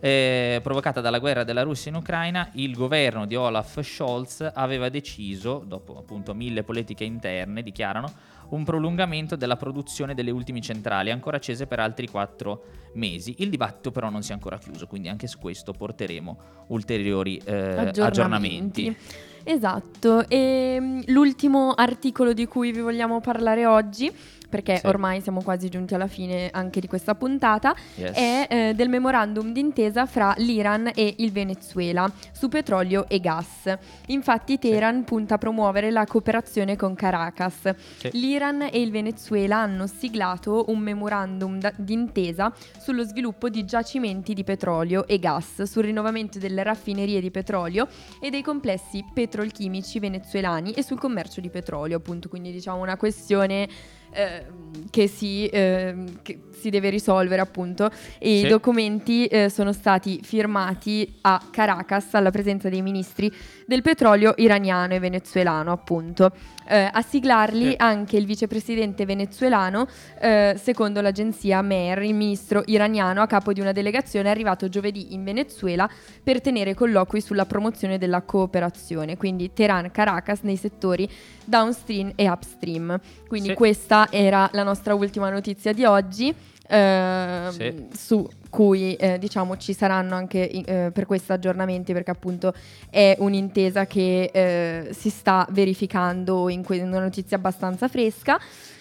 eh, 0.00 0.60
provocata 0.62 1.00
dalla 1.00 1.18
guerra 1.18 1.44
della 1.44 1.62
Russia 1.62 1.90
in 1.90 1.96
Ucraina, 1.96 2.50
il 2.54 2.74
governo 2.74 3.26
di 3.26 3.34
Olaf 3.34 3.80
Scholz 3.80 4.50
aveva 4.54 4.88
deciso, 4.88 5.62
dopo 5.66 5.98
appunto 5.98 6.34
mille 6.34 6.62
politiche 6.62 7.04
interne, 7.04 7.62
dichiarano, 7.62 8.12
un 8.50 8.64
prolungamento 8.64 9.36
della 9.36 9.56
produzione 9.56 10.14
delle 10.14 10.30
ultime 10.30 10.60
centrali, 10.60 11.10
ancora 11.10 11.36
accese 11.36 11.66
per 11.66 11.80
altri 11.80 12.08
quattro 12.08 12.64
mesi. 12.94 13.36
Il 13.38 13.50
dibattito 13.50 13.90
però 13.90 14.08
non 14.08 14.22
si 14.22 14.30
è 14.30 14.34
ancora 14.34 14.58
chiuso, 14.58 14.86
quindi 14.86 15.08
anche 15.08 15.26
su 15.26 15.38
questo 15.38 15.72
porteremo 15.72 16.38
ulteriori 16.68 17.40
eh, 17.44 17.92
aggiornamenti. 17.96 18.96
Esatto, 19.44 20.28
e 20.28 20.76
mm, 20.78 21.00
l'ultimo 21.06 21.72
articolo 21.72 22.32
di 22.32 22.46
cui 22.46 22.70
vi 22.70 22.80
vogliamo 22.80 23.20
parlare 23.20 23.64
oggi 23.64 24.12
perché 24.48 24.78
Sì. 24.78 24.86
ormai 24.86 25.20
siamo 25.20 25.42
quasi 25.42 25.68
giunti 25.68 25.94
alla 25.94 26.06
fine 26.06 26.48
anche 26.52 26.80
di 26.80 26.86
questa 26.86 27.14
puntata, 27.14 27.74
Yes. 27.96 28.14
è 28.16 28.46
eh, 28.48 28.74
del 28.74 28.88
memorandum 28.88 29.52
d'intesa 29.52 30.06
fra 30.06 30.34
l'Iran 30.38 30.90
e 30.94 31.14
il 31.18 31.32
Venezuela 31.32 32.10
su 32.32 32.48
petrolio 32.48 33.08
e 33.08 33.20
gas. 33.20 33.72
Infatti 34.06 34.58
Teheran 34.58 35.04
punta 35.04 35.34
a 35.34 35.38
promuovere 35.38 35.90
la 35.90 36.04
cooperazione 36.06 36.76
con 36.76 36.94
Caracas. 36.94 37.72
Sì. 37.98 38.10
L'Iran 38.12 38.62
e 38.62 38.80
il 38.80 38.90
Venezuela 38.90 39.58
hanno 39.58 39.86
siglato 39.86 40.64
un 40.68 40.78
memorandum 40.78 41.58
da- 41.58 41.72
d'intesa 41.76 42.52
sullo 42.78 43.04
sviluppo 43.04 43.48
di 43.48 43.64
giacimenti 43.64 44.34
di 44.34 44.44
petrolio 44.44 45.06
e 45.06 45.18
gas, 45.18 45.62
sul 45.62 45.84
rinnovamento 45.84 46.38
delle 46.38 46.62
raffinerie 46.62 47.20
di 47.20 47.30
petrolio 47.30 47.86
e 48.20 48.30
dei 48.30 48.42
complessi 48.42 49.04
petrolchimici 49.12 49.98
venezuelani 49.98 50.72
e 50.72 50.82
sul 50.82 50.98
commercio 50.98 51.40
di 51.40 51.50
petrolio, 51.50 51.96
appunto, 51.96 52.28
quindi 52.28 52.52
diciamo 52.52 52.80
una 52.80 52.96
questione 52.96 53.68
eh, 54.10 54.44
che, 54.90 55.06
si, 55.08 55.46
eh, 55.46 55.94
che 56.22 56.40
si 56.52 56.70
deve 56.70 56.88
risolvere 56.90 57.40
appunto 57.40 57.86
e 58.18 58.38
Sì. 58.38 58.44
i 58.46 58.48
documenti 58.48 59.26
eh, 59.26 59.48
sono 59.48 59.72
stati 59.72 60.20
firmati 60.22 61.18
a 61.22 61.40
Caracas 61.50 62.14
alla 62.14 62.30
presenza 62.30 62.68
dei 62.68 62.82
ministri 62.82 63.32
del 63.66 63.82
petrolio 63.82 64.34
iraniano 64.38 64.94
e 64.94 64.98
venezuelano 64.98 65.70
appunto. 65.72 66.32
Eh, 66.70 66.88
a 66.92 67.00
siglarli 67.00 67.70
Sì. 67.70 67.74
anche 67.78 68.16
il 68.18 68.26
vicepresidente 68.26 69.06
venezuelano, 69.06 69.86
eh, 70.20 70.54
secondo 70.62 71.00
l'agenzia 71.00 71.62
MER, 71.62 72.02
il 72.02 72.14
ministro 72.14 72.62
iraniano 72.66 73.22
a 73.22 73.26
capo 73.26 73.52
di 73.54 73.60
una 73.60 73.72
delegazione 73.72 74.28
è 74.28 74.30
arrivato 74.30 74.68
giovedì 74.68 75.14
in 75.14 75.24
Venezuela 75.24 75.88
per 76.22 76.42
tenere 76.42 76.74
colloqui 76.74 77.20
sulla 77.22 77.46
promozione 77.46 77.96
della 77.96 78.20
cooperazione, 78.22 79.16
quindi 79.16 79.52
Teheran, 79.54 79.90
Caracas 79.90 80.40
nei 80.42 80.56
settori 80.56 81.08
downstream 81.44 82.12
e 82.16 82.28
upstream. 82.28 83.00
Quindi 83.26 83.48
Sì. 83.50 83.54
questa 83.54 83.97
era 84.10 84.48
la 84.52 84.62
nostra 84.62 84.94
ultima 84.94 85.28
notizia 85.30 85.72
di 85.72 85.84
oggi. 85.84 86.34
ehm, 86.70 87.50
Sì. 87.50 87.86
su 87.96 88.28
cui 88.50 88.94
eh, 88.96 89.18
diciamo 89.18 89.56
ci 89.56 89.72
saranno 89.72 90.14
anche 90.14 90.50
eh, 90.50 90.90
per 90.92 91.06
questo 91.06 91.32
aggiornamenti 91.32 91.94
perché 91.94 92.10
appunto 92.10 92.52
è 92.90 93.16
un'intesa 93.20 93.86
che 93.86 94.30
eh, 94.32 94.92
si 94.92 95.08
sta 95.08 95.46
verificando 95.50 96.50
in 96.50 96.62
que- 96.62 96.82
una 96.82 97.00
notizia 97.00 97.38
abbastanza 97.38 97.88
fresca 97.88 98.38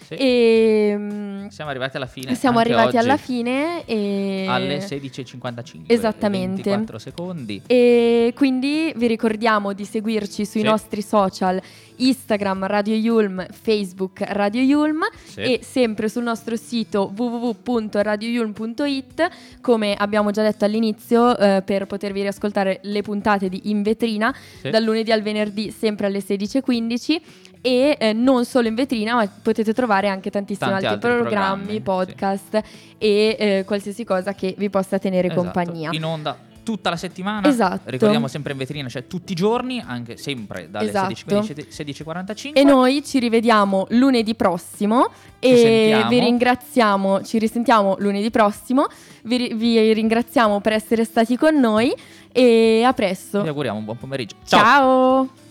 Sì. 0.07 0.13
e 0.15 0.95
mm, 0.97 1.47
Siamo 1.47 1.69
arrivati 1.69 1.97
alla 1.97 2.05
fine. 2.05 2.33
siamo 2.35 2.59
arrivati 2.59 2.95
oggi, 2.95 2.97
alla 2.97 3.17
fine 3.17 3.83
e 3.85 4.45
Alle 4.47 4.77
16.55. 4.79 5.81
Esattamente. 5.87 6.61
24 6.63 6.97
secondi. 6.97 7.61
E 7.67 8.31
quindi 8.35 8.93
vi 8.95 9.07
ricordiamo 9.07 9.73
di 9.73 9.83
seguirci 9.85 10.45
sui 10.45 10.61
Sì. 10.61 10.65
nostri 10.65 11.01
social 11.01 11.61
Instagram 11.99 12.67
Radio 12.67 12.93
Yulm, 12.95 13.45
Facebook 13.51 14.21
Radio 14.21 14.61
Yulm 14.61 15.01
Sì. 15.25 15.39
e 15.41 15.59
sempre 15.63 16.09
sul 16.09 16.23
nostro 16.23 16.55
sito 16.55 17.11
www.radioyulm.it 17.15 19.29
come 19.61 19.95
abbiamo 19.95 20.29
già 20.31 20.43
detto 20.43 20.63
all'inizio 20.65 21.35
eh, 21.37 21.61
per 21.65 21.85
potervi 21.87 22.21
riascoltare 22.21 22.79
le 22.83 23.01
puntate 23.01 23.49
di 23.49 23.69
In 23.71 23.81
Vetrina 23.81 24.33
dal 24.61 24.83
lunedì 24.83 25.11
al 25.11 25.21
venerdì 25.21 25.71
sempre 25.71 26.05
alle 26.07 26.19
16.15 26.19 27.21
e 27.67 27.97
eh, 27.99 28.13
non 28.13 28.45
solo 28.45 28.69
in 28.69 28.75
vetrina 28.75 29.15
ma 29.15 29.27
potete 29.27 29.73
trovare 29.73 30.07
anche 30.07 30.29
tantissimi 30.29 30.69
Tanti 30.69 30.85
altri, 30.85 31.09
altri 31.09 31.21
programmi, 31.21 31.81
programmi, 31.81 31.81
podcast 31.81 32.61
e 32.97 33.35
eh, 33.37 33.63
qualsiasi 33.65 34.05
cosa 34.05 34.33
che 34.33 34.55
vi 34.57 34.69
possa 34.69 34.97
tenere 34.99 35.27
Esatto. 35.27 35.41
compagnia. 35.41 35.89
In 35.91 36.05
onda 36.05 36.37
tutta 36.63 36.89
la 36.89 36.95
settimana. 36.97 37.47
Esatto. 37.47 37.89
Ricordiamo 37.89 38.27
sempre 38.27 38.51
in 38.53 38.57
vetrina, 38.57 38.89
cioè 38.89 39.07
tutti 39.07 39.31
i 39.33 39.35
giorni, 39.35 39.81
anche 39.85 40.15
sempre 40.17 40.69
dalle 40.69 40.89
Esatto. 40.89 41.13
16.15 41.13 41.67
16.45. 41.69 42.53
E 42.53 42.63
noi 42.63 43.03
ci 43.05 43.19
rivediamo 43.19 43.87
lunedì 43.91 44.33
prossimo 44.35 45.09
Ci 45.39 45.47
e 45.49 45.55
sentiamo. 45.57 46.09
vi 46.09 46.19
ringraziamo, 46.19 47.21
ci 47.23 47.39
risentiamo 47.39 47.95
lunedì 47.99 48.29
prossimo, 48.31 48.87
vi, 49.23 49.53
vi 49.55 49.93
ringraziamo 49.93 50.59
per 50.61 50.73
essere 50.73 51.03
stati 51.05 51.37
con 51.37 51.57
noi 51.57 51.93
e 52.33 52.83
a 52.85 52.91
presto. 52.93 53.41
Vi 53.41 53.47
auguriamo 53.47 53.77
un 53.77 53.85
buon 53.85 53.97
pomeriggio. 53.97 54.35
Ciao. 54.45 54.59
Ciao. 54.61 55.45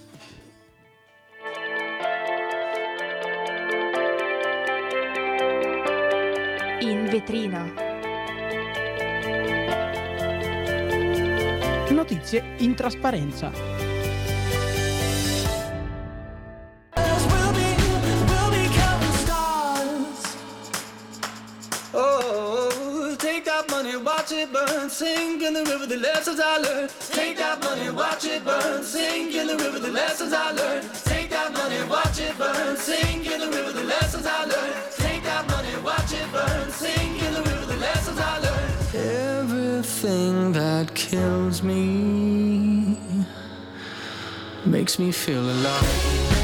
In 7.07 7.13
vetrina. 7.13 7.73
Notizie 11.91 12.43
in 12.57 12.75
trasparenza. 12.75 13.53
Oh, 21.93 23.15
take 23.17 23.45
that 23.45 23.71
money, 23.71 23.97
watch 23.97 24.33
it 24.33 24.51
burn, 24.51 24.91
sink 24.91 25.43
in 25.43 25.53
the 25.53 25.63
river, 25.63 25.87
the 25.87 25.97
lessons 25.97 26.41
I 26.41 26.59
learned. 26.59 26.91
Everything 40.07 40.53
that 40.53 40.95
kills 40.95 41.65
me 41.65 42.97
makes 44.65 45.01
me 45.01 45.11
feel 45.11 45.51
alive. 45.51 46.36